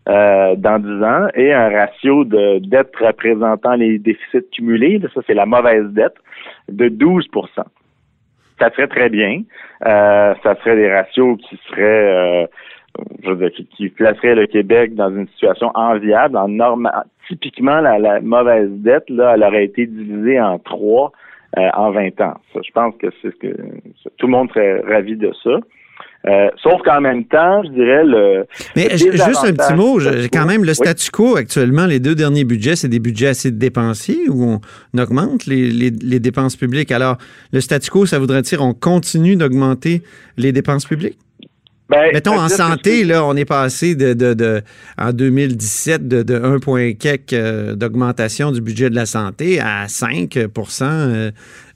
euh, 0.10 0.56
dans 0.56 0.80
10 0.80 1.04
ans 1.04 1.28
et 1.36 1.54
un 1.54 1.69
ratio 1.69 2.26
de 2.26 2.60
dette 2.67 2.95
représentant 2.98 3.76
les 3.76 4.00
déficits 4.00 4.50
cumulés, 4.52 5.00
ça 5.13 5.22
c'est 5.28 5.34
la 5.34 5.45
mauvaise 5.45 5.86
dette, 5.91 6.15
de 6.67 6.89
12% 6.89 7.63
ça 8.60 8.69
serait 8.72 8.88
très 8.88 9.10
bien. 9.10 9.43
Euh, 9.86 10.34
ça 10.43 10.56
serait 10.58 10.76
des 10.76 10.93
ratios 10.93 11.38
qui 11.38 11.60
seraient, 11.69 12.43
euh, 12.43 12.48
je 13.24 13.30
veux 13.30 13.38
dire, 13.38 13.52
qui, 13.52 13.65
qui 13.65 13.89
placeraient 13.89 14.36
le 14.36 14.48
Québec 14.48 14.95
dans 14.95 15.10
une 15.10 15.28
situation 15.30 15.72
enviable. 15.76 16.38
En 16.38 16.50
typiquement, 17.28 17.80
la, 17.80 17.98
la 18.00 18.22
mauvaise 18.22 18.69
dette, 18.72 19.10
là, 19.10 19.34
elle 19.36 19.43
aurait 19.43 19.65
été 19.65 19.86
divisée 19.86 20.39
en 20.39 20.60
trois 20.60 21.12
euh, 21.58 21.69
en 21.74 21.91
20 21.91 22.22
ans. 22.22 22.36
Ça, 22.54 22.60
je 22.65 22.72
pense 22.72 22.95
que 22.98 23.08
c'est 23.22 23.32
ce 23.32 23.36
que 23.38 23.56
tout 24.17 24.28
le 24.28 24.32
monde 24.32 24.50
serait 24.52 24.82
ravi 24.82 25.15
de 25.15 25.32
ça. 25.43 25.60
Euh, 26.28 26.50
sauf 26.62 26.82
qu'en 26.84 27.00
même 27.00 27.24
temps, 27.26 27.64
je 27.64 27.70
dirais 27.70 28.04
le. 28.04 28.46
Mais 28.76 28.90
le 28.90 28.98
juste 28.98 29.46
un 29.46 29.54
petit 29.54 29.74
mot, 29.74 30.00
je- 30.00 30.28
quand 30.28 30.46
même, 30.46 30.64
le 30.64 30.72
Oui. 30.72 30.76
statu 30.76 31.12
quo 31.12 31.38
actuellement, 31.38 31.86
les 31.86 32.00
deux 32.02 32.14
derniers 32.14 32.44
budgets, 32.44 32.76
c'est 32.76 32.90
des 32.90 33.00
budgets 33.00 33.28
assez 33.28 33.52
dépensiers 33.52 34.28
où 34.30 34.44
on 34.44 35.00
augmente 35.00 35.46
les, 35.46 35.70
les- 35.72 35.92
les 35.92 36.20
dépenses 36.20 36.58
publiques. 36.58 36.92
Alors, 36.92 37.18
le 37.54 37.62
statu 37.62 37.90
quo, 37.90 38.06
ça 38.06 38.20
voudrait 38.20 38.42
dire 38.42 38.62
on 38.62 38.74
continue 38.74 39.38
d'augmenter 39.38 40.04
les 40.36 40.52
dépenses 40.52 40.86
publiques? 40.86 41.18
Ben, 41.89 42.12
Mettons, 42.13 42.38
en 42.39 42.45
que 42.45 42.52
santé, 42.54 43.04
là, 43.04 43.25
on 43.25 43.36
est 43.36 43.45
passé 43.49 43.95
de, 43.95 44.13
de, 44.13 44.36
de- 44.36 44.62
en 44.99 45.12
2017 45.12 46.08
de, 46.08 46.21
de 46.21 46.36
1 46.36 46.60
point 46.60 46.93
quelques 46.93 47.34
euh, 47.34 47.73
d'augmentation 47.75 48.52
du 48.52 48.62
budget 48.62 48.91
de 48.91 48.95
la 48.95 49.08
santé 49.08 49.60
à 49.60 49.86
5% 49.88 50.84
euh, 50.84 51.32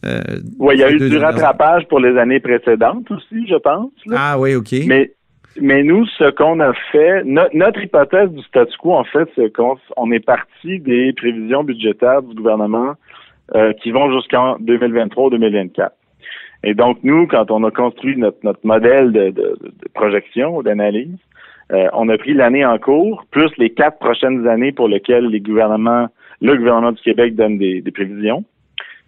euh, 0.06 0.20
Oui, 0.60 0.76
il 0.76 0.82
y 0.82 0.84
a 0.84 0.92
eu 0.92 0.98
du 1.10 1.18
rattrapage 1.18 1.88
pour 1.88 2.00
les 2.00 2.16
années 2.20 2.40
précédentes 2.40 3.10
aussi, 3.10 3.48
je 3.48 3.56
pense. 3.56 3.92
là. 4.06 4.16
Ah 4.20 4.40
oui, 4.40 4.54
OK. 4.54 4.72
Mais, 4.86 5.12
mais 5.60 5.82
nous, 5.84 6.06
ce 6.06 6.30
qu'on 6.32 6.60
a 6.60 6.74
fait, 6.92 7.24
no- 7.26 7.50
notre 7.54 7.82
hypothèse 7.82 8.30
du 8.30 8.44
statu 8.44 8.78
quo, 8.78 8.94
en 8.94 9.06
fait, 9.06 9.28
c'est 9.36 9.52
qu'on 9.52 9.78
on 9.98 10.12
est 10.12 10.20
parti 10.24 10.80
des 10.80 11.12
prévisions 11.14 11.64
budgétaires 11.64 12.22
du 12.22 12.36
gouvernement 12.36 12.94
euh, 13.56 13.74
qui 13.82 13.90
vont 13.92 14.12
jusqu'en 14.16 14.58
2023-2024. 14.60 15.90
Et 16.64 16.74
donc, 16.74 17.00
nous, 17.04 17.28
quand 17.28 17.52
on 17.52 17.64
a 17.64 17.72
construit 17.72 18.18
notre, 18.18 18.38
notre 18.44 18.66
modèle 18.66 19.12
de, 19.12 19.30
de, 19.32 19.58
de 19.62 19.90
projection, 19.94 20.62
d'analyse, 20.62 21.18
euh, 21.72 21.88
on 21.94 22.10
a 22.10 22.18
pris 22.18 22.34
l'année 22.34 22.66
en 22.66 22.78
cours, 22.78 23.26
plus 23.32 23.52
les 23.58 23.70
quatre 23.70 24.00
prochaines 24.00 24.48
années 24.48 24.72
pour 24.72 24.88
lesquelles 24.88 25.28
les 25.28 25.40
gouvernements, 25.40 26.08
le 26.42 26.56
gouvernement 26.56 26.92
du 26.92 27.02
Québec 27.02 27.36
donne 27.36 27.58
des, 27.58 27.82
des 27.82 27.92
prévisions. 27.92 28.44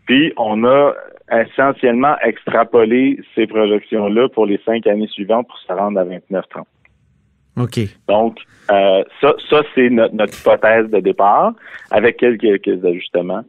Puis, 0.06 0.34
on 0.38 0.64
a 0.66 0.94
essentiellement 1.32 2.16
extrapolé 2.24 3.20
ces 3.34 3.48
projections-là 3.48 4.30
pour 4.30 4.46
les 4.46 4.60
cinq 4.66 4.86
années 4.88 5.08
suivantes 5.08 5.48
pour 5.48 5.58
se 5.58 5.74
rendre 5.74 6.00
à 6.00 6.06
29-30. 6.06 6.66
OK. 7.58 7.80
Donc, 8.08 8.38
euh, 8.72 9.04
ça, 9.22 9.34
ça 9.50 9.62
c'est 9.74 9.90
notre, 9.90 10.14
notre 10.14 10.38
hypothèse 10.38 10.90
de 10.90 11.00
départ, 11.00 11.54
avec 11.92 12.18
quelques, 12.18 12.62
quelques 12.62 12.84
ajustements. 12.86 13.44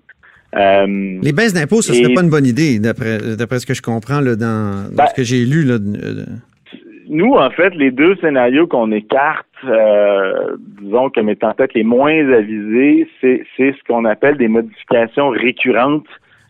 Euh, 0.55 1.19
Les 1.23 1.33
baisses 1.33 1.53
d'impôts, 1.55 1.83
ce 1.83 1.93
Et- 1.93 2.03
serait 2.03 2.15
pas 2.15 2.23
une 2.23 2.31
bonne 2.31 2.47
idée, 2.47 2.79
d'après 2.79 3.19
d'après 3.37 3.59
ce 3.59 3.67
que 3.67 3.75
je 3.75 3.83
comprends 3.83 4.21
là, 4.21 4.37
dans, 4.37 4.89
dans 4.91 4.97
Ben- 4.97 5.07
ce 5.09 5.15
que 5.15 5.23
j'ai 5.23 5.45
lu. 5.45 5.65
Là, 5.65 5.75
euh, 5.75 6.25
nous, 7.09 7.33
en 7.35 7.51
fait, 7.51 7.75
les 7.75 7.91
deux 7.91 8.17
scénarios 8.17 8.67
qu'on 8.67 8.91
écarte, 8.93 9.47
euh, 9.65 10.57
disons 10.81 11.11
comme 11.11 11.29
étant 11.29 11.53
peut-être 11.53 11.75
les 11.75 11.85
moins 11.85 12.31
avisés, 12.33 13.09
c'est 13.21 13.45
c'est 13.57 13.73
ce 13.73 13.85
qu'on 13.87 14.05
appelle 14.05 14.37
des 14.37 14.49
modifications 14.49 15.31
récurrentes 15.31 16.07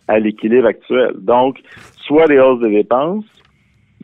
à 0.09 0.19
l'équilibre 0.19 0.67
actuel. 0.67 1.13
Donc, 1.19 1.59
soit 2.07 2.27
des 2.29 2.39
hausses 2.39 2.61
de 2.61 2.69
dépenses 2.69 3.25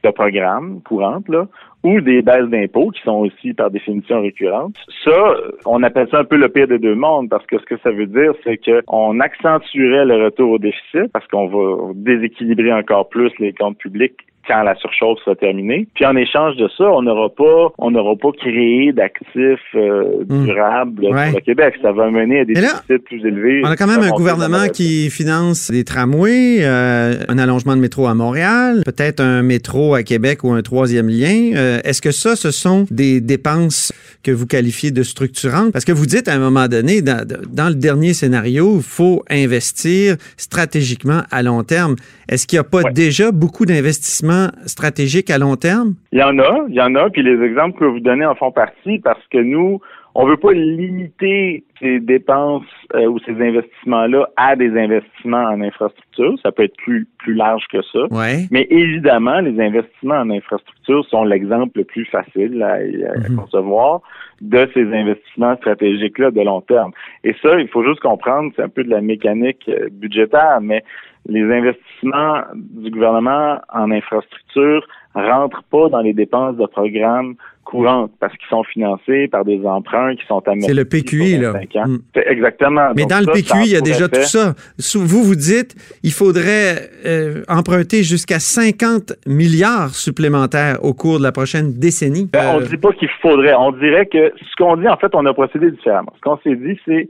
de 0.03 0.11
programmes 0.11 0.81
courantes, 0.83 1.29
là, 1.29 1.47
ou 1.83 2.01
des 2.01 2.23
baisses 2.23 2.49
d'impôts 2.49 2.91
qui 2.91 3.03
sont 3.03 3.17
aussi 3.17 3.55
par 3.55 3.71
définition 3.71 4.21
récurrentes. 4.23 4.77
Ça, 5.05 5.35
on 5.67 5.83
appelle 5.83 6.09
ça 6.11 6.21
un 6.21 6.25
peu 6.25 6.37
le 6.37 6.49
pire 6.49 6.69
des 6.69 6.79
deux 6.79 6.95
mondes 6.95 7.29
parce 7.29 7.45
que 7.47 7.59
ce 7.59 7.65
que 7.65 7.77
ça 7.79 7.91
veut 7.91 8.07
dire, 8.07 8.33
c'est 8.45 8.59
qu'on 8.59 9.21
accentuerait 9.21 10.05
le 10.05 10.25
retour 10.25 10.53
au 10.53 10.59
déficit 10.59 11.11
parce 11.13 11.27
qu'on 11.29 11.49
va 11.49 11.93
déséquilibrer 11.95 12.73
encore 12.73 13.09
plus 13.09 13.33
les 13.39 13.53
comptes 13.53 13.79
publics 13.79 14.17
quand 14.47 14.63
la 14.63 14.75
surchauffe 14.77 15.19
sera 15.25 15.37
terminée. 15.37 15.87
Puis 15.95 16.05
en 16.05 16.17
échange 16.17 16.57
de 16.57 16.69
ça, 16.77 16.85
on 16.85 17.03
n'aura 17.03 17.29
pas, 17.31 17.73
on 17.79 17.91
n'aura 17.91 18.17
pas 18.17 18.31
créé 18.33 18.93
d'actifs 18.93 19.61
euh, 19.75 20.05
Mm. 20.29 20.45
durables 20.47 21.05
Ouais. 21.05 21.27
pour 21.31 21.39
le 21.39 21.45
Québec. 21.45 21.75
Ça 21.83 21.93
va 21.93 22.11
mener 22.11 22.41
à 22.41 22.45
des 22.45 22.55
là, 22.55 22.61
déficits 22.89 23.05
plus 23.05 23.27
élevés. 23.27 23.63
On 23.65 23.69
a 23.71 23.77
quand 23.77 23.87
même 23.87 24.03
un 24.03 24.11
gouvernement 24.11 24.69
qui 24.73 25.11
finance 25.11 25.71
des 25.71 25.85
tramways, 25.85 26.59
euh, 26.63 27.15
un 27.29 27.39
allongement 27.39 27.75
de 27.77 27.81
métro 27.81 28.07
à 28.07 28.15
Montréal, 28.15 28.83
peut-être 28.85 29.21
un 29.21 29.43
métro 29.43 29.95
à 29.95 30.03
Québec 30.03 30.45
ou 30.45 30.51
un 30.53 30.63
troisième 30.63 31.09
lien. 31.09 31.53
Euh, 31.55 31.79
Est-ce 31.85 32.03
que 32.03 32.11
ça, 32.11 32.37
ce 32.37 32.51
sont 32.51 32.87
des 32.91 33.21
dépenses 33.21 33.93
que 34.23 34.31
vous 34.31 34.47
qualifiez 34.47 34.91
de 34.91 35.03
structurantes? 35.03 35.73
Parce 35.73 35.85
que 35.85 35.93
vous 35.93 36.07
dites 36.07 36.29
à 36.29 36.35
un 36.35 36.39
moment 36.39 36.69
donné, 36.69 37.03
dans, 37.03 37.27
dans 37.51 37.69
le 37.69 37.75
dernier 37.75 38.13
scénario, 38.15 38.77
il 38.77 38.83
faut 38.83 39.23
investir 39.31 40.17
stratégiquement 40.37 41.23
à 41.31 41.43
long 41.43 41.63
terme. 41.63 41.97
Est-ce 42.29 42.47
qu'il 42.47 42.57
n'y 42.59 42.61
a 42.61 42.69
pas 42.69 42.83
Ouais. 42.83 42.93
déjà 42.93 43.33
beaucoup 43.33 43.67
d'investissements 43.67 44.49
stratégiques 44.67 45.31
à 45.31 45.39
long 45.39 45.57
terme? 45.57 45.95
Il 46.13 46.19
y 46.19 46.23
en 46.23 46.39
a, 46.39 46.65
il 46.69 46.75
y 46.75 46.81
en 46.81 46.95
a, 46.95 47.11
puis 47.11 47.23
les 47.23 47.43
exemples 47.45 47.79
que 47.79 47.85
vous 47.85 48.01
donnez 48.01 48.25
en 48.27 48.35
font 48.35 48.53
partie 48.53 48.99
parce 49.01 49.25
que 49.31 49.39
nous, 49.39 49.81
on 50.15 50.27
veut 50.27 50.37
pas 50.37 50.53
limiter 50.53 51.65
ces 51.81 51.99
dépenses 52.01 52.67
euh, 52.95 53.07
ou 53.07 53.19
ces 53.21 53.33
investissements-là 53.33 54.29
à 54.37 54.57
des 54.57 54.71
investissements 54.79 55.45
en 55.45 55.61
infrastructure. 55.63 56.35
Ça 56.43 56.53
peut 56.53 56.65
être 56.65 56.77
plus, 56.77 57.07
plus 57.19 57.35
large 57.35 57.65
que 57.73 57.81
ça. 57.93 58.01
Ouais. 58.11 58.45
Mais 58.51 58.67
évidemment, 58.71 59.41
les 59.41 59.59
investissements 59.59 60.17
en 60.21 60.31
infrastructure 60.31 61.05
sont 61.07 61.25
l'exemple 61.25 61.79
le 61.79 61.85
plus 61.85 62.05
facile 62.07 62.63
à, 62.63 62.75
à 62.75 63.29
Mhm. 63.31 63.37
concevoir 63.37 64.01
de 64.43 64.69
ces 64.75 64.85
investissements 64.93 65.57
stratégiques-là 65.57 66.31
de 66.31 66.41
long 66.43 66.61
terme. 66.61 66.91
Et 67.25 67.35
ça, 67.43 67.59
il 67.59 67.69
faut 67.69 67.85
juste 67.85 68.01
comprendre, 68.01 68.53
c'est 68.55 68.63
un 68.63 68.69
peu 68.69 68.85
de 68.85 68.91
la 68.91 69.01
mécanique 69.01 69.65
euh, 69.69 69.89
budgétaire, 69.91 70.59
mais 70.61 70.83
les 71.29 71.43
investissements 71.43 72.43
du 72.55 72.91
gouvernement 72.91 73.61
en 73.73 73.91
infrastructure 73.91 74.87
rentrent 75.15 75.63
pas 75.71 75.89
dans 75.89 76.01
les 76.01 76.15
dépenses 76.15 76.57
de 76.57 76.67
programmes 76.67 77.35
courantes 77.65 78.11
parce 78.19 78.33
qu'ils 78.37 78.49
sont 78.49 78.65
financés 78.65 79.29
par 79.29 79.45
des 79.45 79.61
emprunts 79.65 80.17
qui 80.17 80.27
sont 80.27 80.43
amortis 80.49 80.67
C'est 80.67 80.75
le 80.75 80.85
PQI, 80.85 81.39
là. 81.39 81.53
25 81.53 81.77
ans. 81.77 81.89
Mm. 81.89 81.99
C'est 82.15 82.27
Exactement. 82.29 82.89
Mais 82.97 83.03
Donc 83.03 83.11
dans 83.11 83.19
le 83.21 83.27
ça, 83.27 83.33
PQI, 83.33 83.67
il 83.67 83.73
y 83.73 83.77
a 83.77 83.81
déjà 83.81 84.09
tout 84.09 84.23
ça. 84.23 84.55
Vous, 84.99 85.23
vous 85.23 85.37
dites, 85.37 85.77
il 86.03 86.13
faudrait 86.13 86.91
euh, 87.07 87.43
emprunter 87.49 88.03
jusqu'à 88.03 88.41
50 88.41 89.13
milliards 89.27 89.91
supplémentaires 89.95 90.79
au 90.83 90.93
cours 90.95 91.19
de 91.19 91.23
la 91.23 91.33
prochaine 91.33 91.75
décennie. 91.79 92.29
Ben, 92.33 92.55
on 92.57 92.61
Euh, 92.61 92.65
dit 92.67 92.77
pas 92.79 92.93
qu'il 92.93 93.09
faudrait. 93.21 93.55
On 93.55 93.73
dirait 93.73 94.07
que 94.07 94.33
ce 94.41 94.57
qu'on 94.59 94.77
dit, 94.77 94.89
en 94.89 94.97
fait, 94.97 95.15
on 95.15 95.25
a 95.27 95.33
procédé 95.33 95.71
différemment. 95.71 96.13
Ce 96.17 96.21
qu'on 96.21 96.39
s'est 96.39 96.57
dit, 96.57 96.79
c'est 96.85 97.09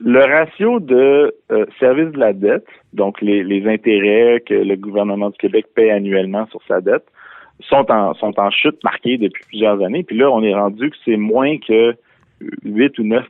le 0.00 0.20
ratio 0.20 0.80
de 0.80 1.34
euh, 1.50 1.66
service 1.78 2.12
de 2.12 2.18
la 2.18 2.32
dette, 2.32 2.66
donc 2.92 3.20
les, 3.20 3.44
les 3.44 3.66
intérêts 3.68 4.42
que 4.44 4.54
le 4.54 4.76
gouvernement 4.76 5.30
du 5.30 5.38
Québec 5.38 5.66
paie 5.74 5.90
annuellement 5.90 6.46
sur 6.46 6.60
sa 6.66 6.80
dette, 6.80 7.04
sont 7.60 7.90
en, 7.90 8.14
sont 8.14 8.38
en 8.38 8.50
chute 8.50 8.82
marquée 8.82 9.16
depuis 9.16 9.44
plusieurs 9.48 9.82
années. 9.82 10.02
Puis 10.02 10.16
là, 10.16 10.30
on 10.30 10.42
est 10.42 10.54
rendu 10.54 10.90
que 10.90 10.96
c'est 11.04 11.16
moins 11.16 11.56
que 11.58 11.94
8 12.64 12.98
ou 12.98 13.04
9 13.04 13.24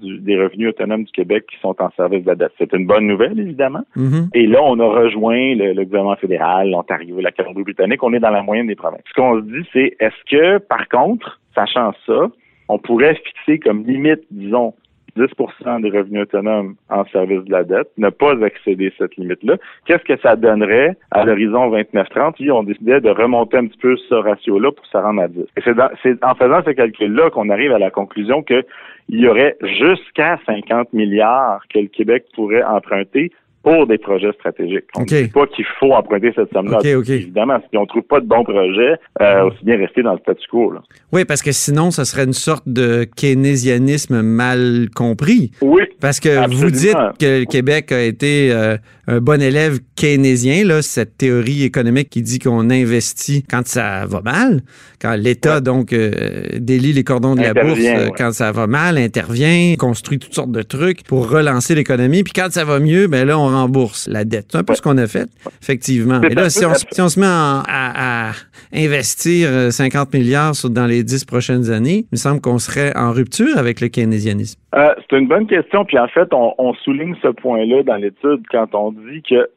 du, 0.00 0.18
des 0.18 0.36
revenus 0.36 0.70
autonomes 0.70 1.04
du 1.04 1.12
Québec 1.12 1.44
qui 1.50 1.58
sont 1.60 1.74
en 1.80 1.90
service 1.96 2.22
de 2.22 2.28
la 2.28 2.34
dette. 2.34 2.52
C'est 2.58 2.72
une 2.72 2.86
bonne 2.86 3.06
nouvelle, 3.06 3.38
évidemment. 3.38 3.82
mhm. 3.96 4.28
Et 4.34 4.46
là, 4.46 4.60
on 4.62 4.78
a 4.80 4.84
rejoint 4.86 5.54
le, 5.54 5.72
le 5.72 5.84
gouvernement 5.84 6.16
fédéral, 6.16 6.70
l'Ontario, 6.70 7.20
la 7.20 7.30
Colombie-Britannique. 7.30 8.02
On 8.02 8.12
est 8.12 8.20
dans 8.20 8.30
la 8.30 8.42
moyenne 8.42 8.66
des 8.66 8.74
provinces. 8.74 9.02
Ce 9.08 9.14
qu'on 9.14 9.40
se 9.40 9.44
dit, 9.44 9.66
c'est 9.72 9.96
est-ce 10.00 10.30
que, 10.30 10.58
par 10.58 10.88
contre, 10.88 11.40
sachant 11.54 11.92
ça, 12.06 12.28
on 12.68 12.78
pourrait 12.78 13.14
fixer 13.14 13.58
comme 13.58 13.84
limite, 13.84 14.22
disons, 14.30 14.74
10% 15.16 15.82
des 15.82 15.90
revenus 15.90 16.22
autonomes 16.22 16.74
en 16.88 17.04
service 17.06 17.44
de 17.44 17.52
la 17.52 17.64
dette, 17.64 17.90
ne 17.98 18.10
pas 18.10 18.34
excéder 18.40 18.92
cette 18.98 19.16
limite-là. 19.16 19.56
Qu'est-ce 19.86 20.04
que 20.04 20.18
ça 20.20 20.36
donnerait 20.36 20.96
à 21.10 21.24
l'horizon 21.24 21.70
29-30 21.70 22.36
si 22.36 22.50
on 22.50 22.62
décidait 22.62 23.00
de 23.00 23.10
remonter 23.10 23.58
un 23.58 23.66
petit 23.66 23.78
peu 23.78 23.96
ce 23.96 24.14
ratio-là 24.14 24.72
pour 24.72 24.86
se 24.86 24.96
rendre 24.96 25.22
à 25.22 25.28
10? 25.28 25.40
Et 25.56 25.62
c'est, 26.02 26.24
en 26.24 26.34
faisant 26.34 26.62
ce 26.64 26.70
calcul-là 26.70 27.30
qu'on 27.30 27.50
arrive 27.50 27.72
à 27.72 27.78
la 27.78 27.90
conclusion 27.90 28.42
que 28.42 28.64
il 29.08 29.20
y 29.20 29.28
aurait 29.28 29.56
jusqu'à 29.60 30.38
50 30.46 30.92
milliards 30.92 31.62
que 31.68 31.80
le 31.80 31.88
Québec 31.88 32.24
pourrait 32.34 32.62
emprunter 32.62 33.32
pour 33.62 33.86
des 33.86 33.98
projets 33.98 34.32
stratégiques. 34.32 34.84
On 34.96 35.00
ne 35.00 35.04
OK. 35.04 35.14
dit 35.14 35.28
pas 35.28 35.46
qu'il 35.46 35.64
faut 35.78 35.92
emprunter 35.92 36.32
cette 36.34 36.52
somme-là. 36.52 36.78
OK, 36.78 36.86
OK. 36.96 37.08
Évidemment, 37.08 37.58
si 37.70 37.76
on 37.76 37.82
ne 37.82 37.86
trouve 37.86 38.02
pas 38.02 38.20
de 38.20 38.26
bons 38.26 38.44
projets, 38.44 38.96
euh, 39.20 39.44
aussi 39.44 39.64
bien 39.64 39.76
rester 39.78 40.02
dans 40.02 40.12
le 40.14 40.18
statu 40.18 40.46
quo. 40.50 40.72
Là. 40.72 40.82
Oui, 41.12 41.24
parce 41.24 41.42
que 41.42 41.52
sinon, 41.52 41.90
ça 41.90 42.04
serait 42.04 42.24
une 42.24 42.32
sorte 42.32 42.64
de 42.66 43.04
keynésianisme 43.16 44.22
mal 44.22 44.88
compris. 44.94 45.52
Oui, 45.60 45.82
Parce 46.00 46.20
que 46.20 46.28
Absolument. 46.28 46.62
vous 46.64 46.70
dites 46.70 47.18
que 47.20 47.40
le 47.40 47.44
Québec 47.44 47.92
a 47.92 48.02
été 48.02 48.50
euh, 48.52 48.76
un 49.08 49.20
bon 49.20 49.42
élève 49.42 49.78
keynésien, 49.96 50.64
là, 50.64 50.80
cette 50.82 51.16
théorie 51.18 51.64
économique 51.64 52.08
qui 52.10 52.22
dit 52.22 52.38
qu'on 52.38 52.70
investit 52.70 53.42
quand 53.48 53.66
ça 53.66 54.06
va 54.06 54.20
mal, 54.22 54.62
quand 55.00 55.14
l'État 55.14 55.60
donc 55.60 55.92
euh, 55.92 56.12
délie 56.58 56.92
les 56.92 57.02
cordons 57.04 57.34
de 57.34 57.42
la 57.42 57.52
bourse 57.54 57.78
euh, 57.80 58.04
ouais. 58.04 58.10
quand 58.16 58.32
ça 58.32 58.52
va 58.52 58.66
mal, 58.66 58.98
intervient, 58.98 59.74
construit 59.76 60.18
toutes 60.18 60.34
sortes 60.34 60.52
de 60.52 60.62
trucs 60.62 61.02
pour 61.04 61.28
relancer 61.28 61.74
l'économie, 61.74 62.22
puis 62.22 62.32
quand 62.32 62.50
ça 62.52 62.64
va 62.64 62.78
mieux, 62.78 63.06
ben 63.08 63.26
là 63.26 63.38
on 63.38 63.48
rembourse 63.48 64.08
la 64.08 64.24
dette. 64.24 64.46
C'est 64.52 64.58
un 64.58 64.62
peu 64.64 64.72
Ouais. 64.72 64.76
ce 64.76 64.82
qu'on 64.82 64.96
a 64.98 65.06
fait, 65.06 65.28
effectivement. 65.60 66.20
Mais 66.20 66.30
là, 66.30 66.48
si 66.48 66.64
on, 66.64 66.70
la- 66.70 66.74
si 66.76 67.00
on 67.00 67.08
se 67.08 67.18
met 67.20 67.26
en- 67.26 67.62
à, 67.68 68.28
à 68.28 68.32
investir 68.72 69.48
euh, 69.50 69.70
50 69.70 70.12
milliards 70.14 70.54
sur- 70.54 70.70
dans 70.70 70.86
les 70.86 71.02
10 71.04 71.24
prochaines 71.24 71.70
années, 71.70 72.00
il 72.10 72.12
me 72.12 72.16
semble 72.16 72.40
qu'on 72.40 72.58
serait 72.58 72.96
en 72.96 73.12
rupture 73.12 73.56
avec 73.58 73.80
le 73.80 73.88
keynésianisme. 73.88 74.58
Euh, 74.74 74.88
c'est 75.10 75.18
une 75.18 75.28
bonne 75.28 75.46
question. 75.46 75.84
Puis 75.84 75.98
en 75.98 76.08
fait, 76.08 76.28
on, 76.32 76.54
on 76.58 76.72
souligne 76.74 77.14
ce 77.22 77.28
point-là 77.28 77.82
dans 77.82 77.96
l'étude 77.96 78.42
quand 78.50 78.68
on 78.74 78.91
dit 78.92 79.22
que 79.22 79.48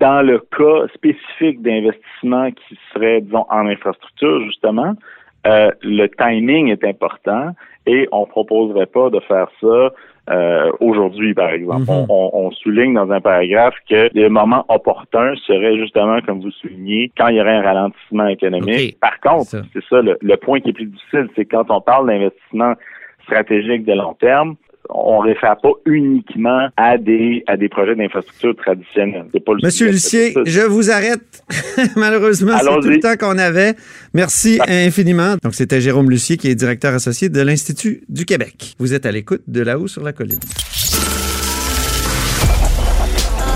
dans 0.00 0.22
le 0.22 0.38
cas 0.38 0.88
spécifique 0.94 1.62
d'investissement 1.62 2.50
qui 2.50 2.78
serait, 2.92 3.20
disons, 3.20 3.46
en 3.48 3.66
infrastructure, 3.66 4.42
justement, 4.44 4.94
euh, 5.46 5.70
le 5.82 6.06
timing 6.08 6.68
est 6.68 6.84
important 6.84 7.52
et 7.86 8.08
on 8.12 8.26
proposerait 8.26 8.86
pas 8.86 9.10
de 9.10 9.20
faire 9.20 9.48
ça 9.60 9.90
euh, 10.30 10.72
aujourd'hui, 10.80 11.34
par 11.34 11.50
exemple. 11.50 11.82
Mhm. 11.82 11.90
on, 11.90 12.06
on, 12.08 12.30
on 12.46 12.50
souligne 12.52 12.94
dans 12.94 13.10
un 13.10 13.20
paragraphe 13.20 13.74
que 13.88 14.08
le 14.14 14.28
moment 14.28 14.64
opportun 14.68 15.34
serait 15.46 15.76
justement, 15.76 16.20
comme 16.22 16.40
vous 16.40 16.50
soulignez, 16.50 17.12
quand 17.16 17.28
il 17.28 17.36
y 17.36 17.40
aurait 17.40 17.56
un 17.56 17.62
ralentissement 17.62 18.26
économique. 18.28 18.98
Par 19.00 19.20
contre, 19.20 19.50
Ça. 19.50 19.62
c'est 19.74 19.84
ça 19.84 20.00
le, 20.00 20.16
le 20.22 20.36
point 20.36 20.60
qui 20.60 20.70
est 20.70 20.72
plus 20.72 20.86
difficile, 20.86 21.28
c'est 21.36 21.44
quand 21.44 21.70
on 21.70 21.82
parle 21.82 22.06
d'investissement 22.06 22.72
stratégique 23.24 23.84
de 23.84 23.92
long 23.92 24.14
terme, 24.14 24.56
on 24.90 25.18
réfère 25.18 25.56
pas 25.56 25.72
uniquement 25.86 26.68
à 26.76 26.98
des 26.98 27.42
à 27.46 27.56
des 27.56 27.68
projets 27.68 27.94
d'infrastructure 27.94 28.54
traditionnels. 28.56 29.26
C'est 29.32 29.44
pas 29.44 29.52
le 29.52 29.60
Monsieur. 29.62 29.90
Lucier, 29.90 30.34
je 30.44 30.60
vous 30.60 30.90
arrête. 30.90 31.44
Malheureusement, 31.96 32.56
c'est 32.58 32.80
tout 32.80 32.88
le 32.88 33.00
temps 33.00 33.16
qu'on 33.16 33.38
avait. 33.38 33.74
Merci 34.12 34.58
infiniment. 34.66 35.36
Donc, 35.42 35.54
c'était 35.54 35.80
Jérôme 35.80 36.10
Lucier, 36.10 36.36
qui 36.36 36.48
est 36.48 36.54
directeur 36.54 36.94
associé 36.94 37.28
de 37.28 37.40
l'Institut 37.40 38.02
du 38.08 38.24
Québec. 38.24 38.74
Vous 38.78 38.94
êtes 38.94 39.06
à 39.06 39.12
l'écoute 39.12 39.42
de 39.46 39.62
là-haut 39.62 39.88
sur 39.88 40.02
la 40.02 40.12
colline. 40.12 40.40